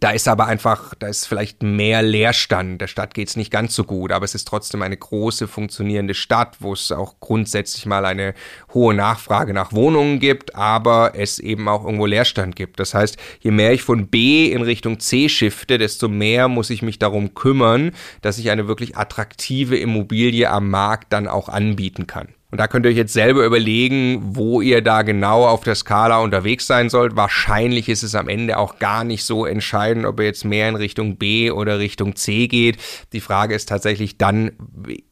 da 0.00 0.10
ist 0.10 0.26
aber 0.26 0.46
einfach, 0.46 0.94
da 0.98 1.06
ist 1.06 1.26
vielleicht 1.26 1.62
mehr 1.62 2.02
Leerstand. 2.02 2.80
Der 2.80 2.88
Stadt 2.88 3.14
geht 3.14 3.28
es 3.28 3.36
nicht 3.36 3.50
ganz 3.50 3.74
so 3.74 3.84
gut, 3.84 4.12
aber 4.12 4.24
es 4.24 4.34
ist 4.34 4.48
trotzdem 4.48 4.82
eine 4.82 4.96
große 4.96 5.46
funktionierende 5.46 6.14
Stadt, 6.14 6.56
wo 6.60 6.72
es 6.72 6.90
auch 6.90 7.20
grundsätzlich 7.20 7.86
mal 7.86 8.04
eine 8.04 8.34
hohe 8.72 8.94
Nachfrage 8.94 9.54
nach 9.54 9.72
Wohnungen 9.72 10.18
gibt, 10.18 10.54
aber 10.56 11.12
es 11.14 11.38
eben 11.38 11.68
auch 11.68 11.84
irgendwo 11.84 12.06
Leerstand 12.06 12.56
gibt. 12.56 12.80
Das 12.80 12.94
heißt, 12.94 13.16
je 13.40 13.50
mehr 13.50 13.72
ich 13.72 13.82
von 13.82 14.08
B 14.08 14.50
in 14.50 14.62
Richtung 14.62 14.98
C 14.98 15.28
shifte, 15.28 15.78
desto 15.78 16.08
mehr 16.08 16.48
muss 16.48 16.70
ich 16.70 16.82
mich 16.82 16.98
darum 16.98 17.34
kümmern, 17.34 17.92
dass 18.20 18.38
ich 18.38 18.50
eine 18.50 18.66
wirklich 18.66 18.96
attraktive 18.96 19.76
Immobilie 19.76 20.50
am 20.50 20.70
Markt 20.70 21.12
dann 21.12 21.28
auch 21.28 21.48
anbieten 21.48 22.06
kann. 22.06 22.28
Und 22.54 22.58
da 22.58 22.68
könnt 22.68 22.86
ihr 22.86 22.90
euch 22.90 22.96
jetzt 22.96 23.12
selber 23.12 23.44
überlegen, 23.44 24.20
wo 24.36 24.60
ihr 24.60 24.80
da 24.80 25.02
genau 25.02 25.44
auf 25.44 25.64
der 25.64 25.74
Skala 25.74 26.20
unterwegs 26.20 26.68
sein 26.68 26.88
sollt. 26.88 27.16
Wahrscheinlich 27.16 27.88
ist 27.88 28.04
es 28.04 28.14
am 28.14 28.28
Ende 28.28 28.58
auch 28.58 28.78
gar 28.78 29.02
nicht 29.02 29.24
so 29.24 29.44
entscheidend, 29.44 30.06
ob 30.06 30.20
ihr 30.20 30.26
jetzt 30.26 30.44
mehr 30.44 30.68
in 30.68 30.76
Richtung 30.76 31.16
B 31.16 31.50
oder 31.50 31.80
Richtung 31.80 32.14
C 32.14 32.46
geht. 32.46 32.76
Die 33.12 33.18
Frage 33.18 33.56
ist 33.56 33.68
tatsächlich 33.68 34.18
dann, 34.18 34.52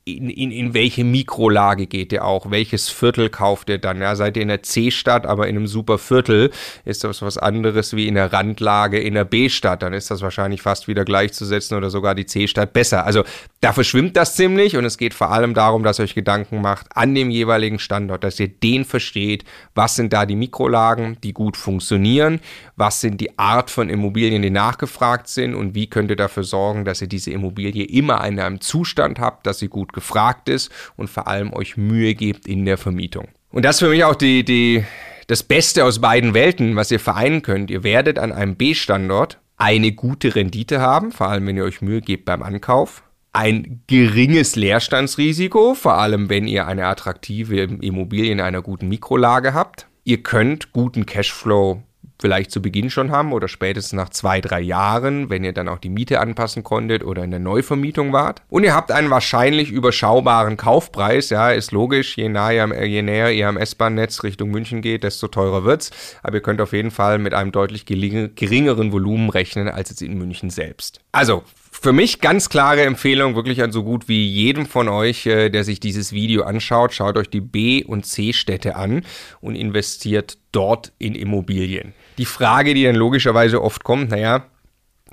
in, 0.05 0.31
in, 0.31 0.53
in 0.53 0.73
welche 0.73 1.03
Mikrolage 1.03 1.89
geht 1.89 2.13
ihr 2.13 2.25
auch? 2.25 2.53
Welches 2.53 2.89
Viertel 2.89 3.29
kauft 3.29 3.69
ihr 3.69 3.79
dann? 3.79 4.01
Ja, 4.01 4.15
seid 4.15 4.37
ihr 4.37 4.43
in 4.43 4.49
der 4.49 4.63
C-Stadt, 4.63 5.27
aber 5.27 5.49
in 5.49 5.57
einem 5.57 5.67
super 5.67 5.99
Viertel? 5.99 6.53
Ist 6.85 7.03
das 7.03 7.23
was 7.23 7.39
anderes 7.39 7.97
wie 7.97 8.07
in 8.07 8.15
der 8.15 8.33
Randlage 8.33 9.01
in 9.01 9.15
der 9.15 9.25
B-Stadt? 9.25 9.83
Dann 9.83 9.95
ist 9.95 10.13
das 10.13 10.23
wahrscheinlich 10.23 10.63
fast 10.63 10.87
wieder 10.87 11.05
gleichzusetzen 11.05 11.77
oder 11.77 11.91
sogar 11.91 12.15
die 12.15 12.27
C-Stadt 12.27 12.73
besser. 12.73 13.05
Also 13.05 13.25
da 13.61 13.73
verschwimmt 13.73 14.17
das 14.17 14.37
ziemlich 14.37 14.77
und 14.77 14.85
es 14.85 14.97
geht 14.97 15.13
vor 15.13 15.33
allem 15.33 15.55
darum, 15.55 15.83
dass 15.83 15.99
ihr 15.99 16.05
euch 16.05 16.15
Gedanken 16.15 16.61
macht 16.61 16.87
an 16.95 17.17
dem 17.17 17.32
jeweiligen 17.33 17.79
Standort, 17.79 18.25
dass 18.25 18.39
ihr 18.39 18.49
den 18.49 18.85
versteht. 18.85 19.45
Was 19.75 19.97
sind 19.97 20.13
da 20.13 20.27
die 20.27 20.37
Mikrolagen, 20.37 21.19
die 21.23 21.33
gut 21.33 21.57
funktionieren? 21.57 22.41
Was 22.77 23.01
sind 23.01 23.21
die 23.21 23.39
Art 23.39 23.71
von 23.71 23.89
Immobilien, 23.89 24.43
die 24.43 24.51
nachgefragt 24.51 25.29
sind? 25.29 25.55
Und 25.55 25.75
wie 25.75 25.89
könnt 25.89 26.11
ihr 26.11 26.17
dafür 26.17 26.45
sorgen, 26.45 26.85
dass 26.85 27.03
ihr 27.03 27.09
diese 27.09 27.31
Immobilie 27.31 27.85
immer 27.85 28.25
in 28.27 28.39
einem 28.39 28.61
Zustand 28.61 29.19
habt, 29.19 29.47
dass 29.47 29.59
sie 29.59 29.69
gut 29.69 29.93
gefragt 29.93 30.49
ist 30.49 30.71
und 30.97 31.09
vor 31.09 31.27
allem 31.27 31.53
euch 31.53 31.77
Mühe 31.77 32.15
gebt 32.15 32.47
in 32.47 32.65
der 32.65 32.79
Vermietung. 32.79 33.29
Und 33.51 33.65
das 33.65 33.77
ist 33.77 33.81
für 33.81 33.91
mich 33.91 34.05
auch 34.05 34.15
die, 34.15 34.45
die, 34.45 34.85
das 35.27 35.43
Beste 35.43 35.85
aus 35.85 36.01
beiden 36.01 36.35
Welten, 36.35 36.77
was 36.77 36.91
ihr 36.91 37.01
vereinen 37.01 37.43
könnt. 37.43 37.71
Ihr 37.71 37.85
werdet 37.85 38.19
an 38.19 38.33
einem 38.33 38.57
B-Standort 38.57 39.39
eine 39.57 39.93
gute 39.93 40.35
Rendite 40.35 40.81
haben, 40.81 41.13
vor 41.13 41.29
allem 41.29 41.47
wenn 41.47 41.57
ihr 41.57 41.65
euch 41.65 41.83
Mühe 41.83 42.01
gebt 42.01 42.25
beim 42.25 42.43
Ankauf. 42.43 43.03
Ein 43.35 43.83
geringes 43.87 44.57
Leerstandsrisiko, 44.57 45.73
vor 45.75 45.95
allem 45.95 46.29
wenn 46.29 46.47
ihr 46.47 46.67
eine 46.67 46.87
attraktive 46.87 47.63
Immobilie 47.63 48.31
in 48.31 48.43
einer 48.43 48.61
guten 48.61 48.89
Mikrolage 48.89 49.55
habt. 49.55 49.87
Ihr 50.05 50.23
könnt 50.23 50.73
guten 50.73 51.07
Cashflow 51.07 51.83
vielleicht 52.23 52.51
zu 52.51 52.63
Beginn 52.63 52.89
schon 52.89 53.11
haben 53.11 53.33
oder 53.33 53.49
spätestens 53.49 53.95
nach 53.95 54.11
zwei, 54.11 54.41
drei 54.41 54.61
Jahren, 54.61 55.29
wenn 55.29 55.45
ihr 55.45 55.53
dann 55.53 55.69
auch 55.69 55.79
die 55.79 55.89
Miete 55.89 56.21
anpassen 56.21 56.63
konntet 56.63 57.03
oder 57.03 57.25
in 57.25 57.31
der 57.31 57.41
Neuvermietung 57.41 58.13
wart. 58.13 58.43
Und 58.49 58.65
ihr 58.65 58.75
habt 58.75 58.93
einen 58.93 59.11
wahrscheinlich 59.11 59.71
überschaubaren 59.71 60.57
Kaufpreis, 60.57 61.31
ja, 61.31 61.51
ist 61.51 61.73
logisch, 61.73 62.17
je 62.17 62.29
näher, 62.29 62.85
je 62.85 63.03
näher 63.03 63.33
ihr 63.33 63.49
am 63.49 63.57
S-Bahn-Netz 63.57 64.23
Richtung 64.23 64.51
München 64.51 64.83
geht, 64.83 65.05
desto 65.05 65.27
teurer 65.27 65.65
wird's. 65.65 65.91
Aber 66.23 66.37
ihr 66.37 66.43
könnt 66.43 66.61
auf 66.61 66.73
jeden 66.73 66.93
Fall 66.93 67.19
mit 67.19 67.35
einem 67.35 67.51
deutlich 67.51 67.87
geringeren 67.87 68.93
Volumen 68.93 69.29
rechnen 69.29 69.69
als 69.69 69.91
jetzt 69.91 70.03
in 70.03 70.17
München 70.17 70.51
selbst. 70.51 71.01
Also, 71.11 71.43
für 71.83 71.93
mich 71.93 72.21
ganz 72.21 72.49
klare 72.49 72.83
Empfehlung, 72.83 73.35
wirklich 73.35 73.61
an 73.61 73.73
so 73.73 73.83
gut 73.83 74.07
wie 74.07 74.25
jedem 74.25 74.67
von 74.67 74.89
euch, 74.89 75.27
äh, 75.27 75.51
der 75.51 75.65
sich 75.65 75.81
dieses 75.81 76.13
Video 76.13 76.45
anschaut, 76.45 76.95
schaut 76.95 77.17
euch 77.17 77.29
die 77.29 77.41
B- 77.41 77.83
und 77.83 78.07
C-Städte 78.07 78.77
an 78.77 79.05
und 79.41 79.57
investiert 79.57 80.39
dort 80.53 80.93
in 80.99 81.17
Immobilien. 81.17 81.93
Die 82.19 82.25
Frage, 82.25 82.75
die 82.75 82.85
dann 82.85 82.95
logischerweise 82.95 83.61
oft 83.61 83.83
kommt, 83.83 84.11
naja, 84.11 84.47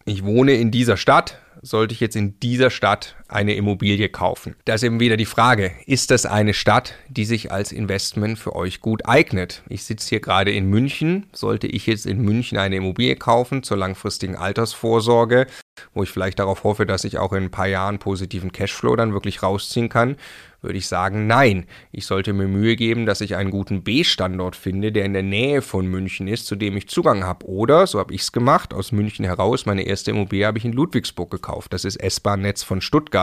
ich 0.06 0.24
wohne 0.24 0.54
in 0.54 0.70
dieser 0.70 0.96
Stadt, 0.96 1.40
sollte 1.64 1.96
ich 1.96 2.00
jetzt 2.02 2.16
in 2.16 2.40
dieser 2.40 2.70
Stadt 2.70 3.16
eine 3.30 3.54
Immobilie 3.54 4.10
kaufen? 4.10 4.56
Da 4.66 4.74
ist 4.74 4.84
eben 4.84 5.00
wieder 5.00 5.18
die 5.18 5.26
Frage, 5.26 5.72
ist 5.86 6.12
das 6.12 6.26
eine 6.26 6.54
Stadt, 6.54 6.96
die 7.08 7.26
sich 7.26 7.52
als 7.52 7.72
Investment 7.72 8.40
für 8.40 8.56
euch 8.56 8.82
gut 8.82 9.06
eignet? 9.06 9.64
Ich 9.70 9.84
sitze 9.84 10.10
hier 10.10 10.20
gerade 10.20 10.52
in 10.52 10.70
München. 10.70 11.28
Sollte 11.34 11.68
ich 11.68 11.88
jetzt 11.88 12.06
in 12.06 12.22
München 12.22 12.58
eine 12.58 12.76
Immobilie 12.76 13.16
kaufen 13.16 13.64
zur 13.64 13.78
langfristigen 13.78 14.36
Altersvorsorge, 14.36 15.48
wo 15.94 16.04
ich 16.04 16.10
vielleicht 16.10 16.40
darauf 16.40 16.64
hoffe, 16.64 16.86
dass 16.86 17.04
ich 17.04 17.18
auch 17.18 17.34
in 17.34 17.44
ein 17.44 17.52
paar 17.52 17.68
Jahren 17.68 18.00
positiven 18.00 18.52
Cashflow 18.52 18.96
dann 18.96 19.14
wirklich 19.14 19.44
rausziehen 19.44 19.90
kann, 19.90 20.18
würde 20.62 20.78
ich 20.78 20.88
sagen, 20.88 21.28
nein. 21.28 21.66
Ich 21.92 22.06
sollte 22.06 22.34
mir 22.34 22.48
Mühe 22.48 22.76
geben, 22.76 23.06
dass 23.06 23.22
ich 23.22 23.36
einen 23.36 23.52
guten 23.52 23.84
B-Standort 23.84 24.56
finde, 24.56 24.92
der 24.92 25.06
in 25.06 25.14
der 25.14 25.24
Nähe 25.24 25.62
von 25.62 25.88
München 25.88 26.28
ist, 26.28 26.48
zu 26.48 26.56
dem 26.56 26.76
ich 26.76 26.90
Zugang 26.90 27.24
habe. 27.24 27.46
Oder, 27.48 27.88
so 27.88 28.00
habe 28.00 28.14
ich 28.14 28.22
es 28.22 28.32
gemacht, 28.32 28.74
aus 28.74 28.92
München 28.92 29.26
heraus, 29.26 29.66
meine 29.66 29.84
erste 29.84 30.12
Immobilie 30.12 30.46
habe 30.46 30.58
ich 30.58 30.66
in 30.66 30.74
Ludwigsburg 30.74 31.32
gekauft. 31.32 31.74
Das 31.74 31.86
ist 31.86 31.96
S-Bahn-Netz 31.96 32.64
von 32.64 32.82
Stuttgart. 32.82 33.19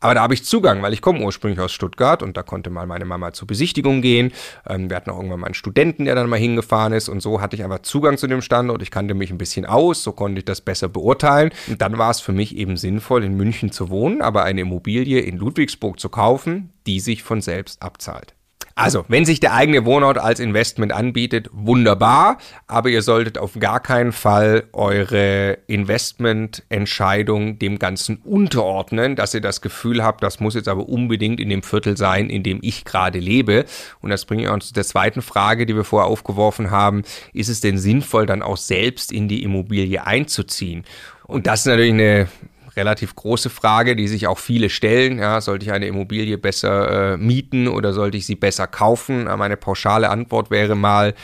Aber 0.00 0.14
da 0.14 0.22
habe 0.22 0.34
ich 0.34 0.44
Zugang, 0.44 0.82
weil 0.82 0.92
ich 0.92 1.00
komme 1.00 1.20
ursprünglich 1.20 1.60
aus 1.60 1.72
Stuttgart 1.72 2.22
und 2.22 2.36
da 2.36 2.42
konnte 2.42 2.70
mal 2.70 2.86
meine 2.86 3.04
Mama 3.04 3.32
zur 3.32 3.46
Besichtigung 3.46 4.02
gehen. 4.02 4.32
Ähm, 4.68 4.90
wir 4.90 4.96
hatten 4.96 5.10
auch 5.10 5.16
irgendwann 5.16 5.40
mal 5.40 5.46
einen 5.46 5.54
Studenten, 5.54 6.04
der 6.04 6.14
dann 6.14 6.28
mal 6.28 6.38
hingefahren 6.38 6.92
ist 6.92 7.08
und 7.08 7.20
so 7.20 7.40
hatte 7.40 7.56
ich 7.56 7.64
einfach 7.64 7.80
Zugang 7.80 8.18
zu 8.18 8.26
dem 8.26 8.42
Standort. 8.42 8.82
Ich 8.82 8.90
kannte 8.90 9.14
mich 9.14 9.30
ein 9.30 9.38
bisschen 9.38 9.66
aus, 9.66 10.02
so 10.02 10.12
konnte 10.12 10.40
ich 10.40 10.44
das 10.44 10.60
besser 10.60 10.88
beurteilen. 10.88 11.50
Und 11.68 11.80
dann 11.82 11.98
war 11.98 12.10
es 12.10 12.20
für 12.20 12.32
mich 12.32 12.56
eben 12.56 12.76
sinnvoll, 12.76 13.24
in 13.24 13.34
München 13.36 13.72
zu 13.72 13.90
wohnen, 13.90 14.22
aber 14.22 14.44
eine 14.44 14.62
Immobilie 14.62 15.20
in 15.20 15.36
Ludwigsburg 15.36 16.00
zu 16.00 16.08
kaufen, 16.08 16.70
die 16.86 17.00
sich 17.00 17.22
von 17.22 17.40
selbst 17.40 17.82
abzahlt. 17.82 18.37
Also, 18.78 19.04
wenn 19.08 19.24
sich 19.24 19.40
der 19.40 19.54
eigene 19.54 19.84
Wohnort 19.84 20.18
als 20.18 20.38
Investment 20.38 20.92
anbietet, 20.92 21.48
wunderbar, 21.52 22.38
aber 22.68 22.90
ihr 22.90 23.02
solltet 23.02 23.36
auf 23.36 23.58
gar 23.58 23.80
keinen 23.80 24.12
Fall 24.12 24.68
eure 24.72 25.58
Investmententscheidung 25.66 27.58
dem 27.58 27.80
Ganzen 27.80 28.18
unterordnen, 28.18 29.16
dass 29.16 29.34
ihr 29.34 29.40
das 29.40 29.62
Gefühl 29.62 30.04
habt, 30.04 30.22
das 30.22 30.38
muss 30.38 30.54
jetzt 30.54 30.68
aber 30.68 30.88
unbedingt 30.88 31.40
in 31.40 31.48
dem 31.48 31.64
Viertel 31.64 31.96
sein, 31.96 32.30
in 32.30 32.44
dem 32.44 32.60
ich 32.62 32.84
gerade 32.84 33.18
lebe. 33.18 33.64
Und 34.00 34.10
das 34.10 34.26
bringt 34.26 34.48
uns 34.48 34.68
zu 34.68 34.74
der 34.74 34.84
zweiten 34.84 35.22
Frage, 35.22 35.66
die 35.66 35.74
wir 35.74 35.82
vorher 35.82 36.08
aufgeworfen 36.08 36.70
haben. 36.70 37.02
Ist 37.32 37.48
es 37.48 37.60
denn 37.60 37.78
sinnvoll, 37.78 38.26
dann 38.26 38.42
auch 38.42 38.58
selbst 38.58 39.10
in 39.10 39.26
die 39.26 39.42
Immobilie 39.42 40.06
einzuziehen? 40.06 40.84
Und 41.26 41.48
das 41.48 41.60
ist 41.60 41.66
natürlich 41.66 41.94
eine 41.94 42.28
relativ 42.78 43.14
große 43.14 43.50
Frage, 43.50 43.94
die 43.94 44.08
sich 44.08 44.26
auch 44.26 44.38
viele 44.38 44.70
stellen. 44.70 45.18
Ja, 45.18 45.42
sollte 45.42 45.66
ich 45.66 45.72
eine 45.72 45.86
Immobilie 45.86 46.38
besser 46.38 47.12
äh, 47.12 47.16
mieten 47.18 47.68
oder 47.68 47.92
sollte 47.92 48.16
ich 48.16 48.24
sie 48.24 48.36
besser 48.36 48.66
kaufen? 48.66 49.24
Meine 49.24 49.58
pauschale 49.58 50.08
Antwort 50.08 50.50
wäre 50.50 50.74
mal, 50.74 51.14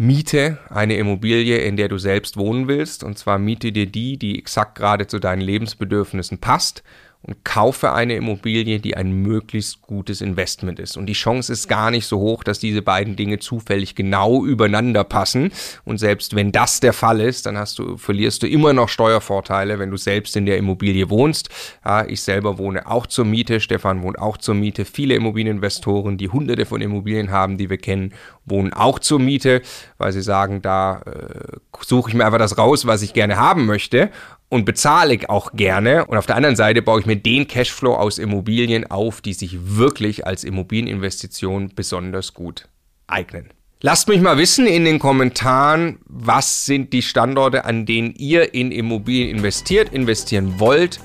Miete 0.00 0.58
eine 0.70 0.96
Immobilie, 0.96 1.58
in 1.58 1.76
der 1.76 1.88
du 1.88 1.98
selbst 1.98 2.36
wohnen 2.36 2.68
willst. 2.68 3.02
Und 3.02 3.18
zwar 3.18 3.38
miete 3.38 3.72
dir 3.72 3.86
die, 3.86 4.16
die 4.16 4.38
exakt 4.38 4.76
gerade 4.76 5.08
zu 5.08 5.18
deinen 5.18 5.40
Lebensbedürfnissen 5.40 6.38
passt 6.38 6.84
und 7.28 7.44
kaufe 7.44 7.92
eine 7.92 8.16
Immobilie, 8.16 8.80
die 8.80 8.96
ein 8.96 9.12
möglichst 9.12 9.82
gutes 9.82 10.22
Investment 10.22 10.78
ist. 10.78 10.96
Und 10.96 11.04
die 11.04 11.12
Chance 11.12 11.52
ist 11.52 11.68
gar 11.68 11.90
nicht 11.90 12.06
so 12.06 12.18
hoch, 12.18 12.42
dass 12.42 12.58
diese 12.58 12.80
beiden 12.80 13.16
Dinge 13.16 13.38
zufällig 13.38 13.94
genau 13.94 14.46
übereinander 14.46 15.04
passen. 15.04 15.52
Und 15.84 15.98
selbst 15.98 16.34
wenn 16.34 16.52
das 16.52 16.80
der 16.80 16.94
Fall 16.94 17.20
ist, 17.20 17.44
dann 17.44 17.58
hast 17.58 17.78
du, 17.78 17.98
verlierst 17.98 18.42
du 18.42 18.48
immer 18.48 18.72
noch 18.72 18.88
Steuervorteile, 18.88 19.78
wenn 19.78 19.90
du 19.90 19.98
selbst 19.98 20.36
in 20.36 20.46
der 20.46 20.56
Immobilie 20.56 21.10
wohnst. 21.10 21.50
Ja, 21.84 22.06
ich 22.06 22.22
selber 22.22 22.56
wohne 22.56 22.86
auch 22.86 23.06
zur 23.06 23.26
Miete, 23.26 23.60
Stefan 23.60 24.02
wohnt 24.02 24.18
auch 24.18 24.38
zur 24.38 24.54
Miete. 24.54 24.86
Viele 24.86 25.14
Immobilieninvestoren, 25.14 26.16
die 26.16 26.30
hunderte 26.30 26.64
von 26.64 26.80
Immobilien 26.80 27.30
haben, 27.30 27.58
die 27.58 27.68
wir 27.68 27.76
kennen, 27.76 28.14
wohnen 28.46 28.72
auch 28.72 28.98
zur 28.98 29.18
Miete, 29.18 29.60
weil 29.98 30.12
sie 30.12 30.22
sagen, 30.22 30.62
da 30.62 31.02
äh, 31.02 31.58
suche 31.84 32.08
ich 32.08 32.14
mir 32.14 32.24
einfach 32.24 32.38
das 32.38 32.56
raus, 32.56 32.86
was 32.86 33.02
ich 33.02 33.12
gerne 33.12 33.36
haben 33.36 33.66
möchte 33.66 34.10
und 34.48 34.64
bezahle 34.64 35.14
ich 35.14 35.28
auch 35.28 35.52
gerne. 35.52 36.06
Und 36.06 36.16
auf 36.16 36.26
der 36.26 36.36
anderen 36.36 36.56
Seite 36.56 36.82
baue 36.82 37.00
ich 37.00 37.06
mir 37.06 37.16
den 37.16 37.46
Cashflow 37.46 37.94
aus 37.94 38.18
Immobilien 38.18 38.90
auf, 38.90 39.20
die 39.20 39.34
sich 39.34 39.76
wirklich 39.76 40.26
als 40.26 40.44
Immobilieninvestition 40.44 41.72
besonders 41.74 42.34
gut 42.34 42.68
eignen. 43.06 43.50
Lasst 43.80 44.08
mich 44.08 44.20
mal 44.20 44.38
wissen 44.38 44.66
in 44.66 44.84
den 44.84 44.98
Kommentaren, 44.98 45.98
was 46.06 46.66
sind 46.66 46.92
die 46.92 47.02
Standorte, 47.02 47.64
an 47.64 47.86
denen 47.86 48.12
ihr 48.16 48.52
in 48.52 48.72
Immobilien 48.72 49.36
investiert, 49.36 49.92
investieren 49.92 50.58
wollt 50.58 50.98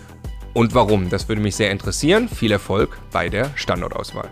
und 0.54 0.74
warum. 0.74 1.10
Das 1.10 1.28
würde 1.28 1.42
mich 1.42 1.56
sehr 1.56 1.70
interessieren. 1.70 2.28
Viel 2.28 2.52
Erfolg 2.52 2.98
bei 3.12 3.30
der 3.30 3.52
Standortauswahl. 3.56 4.32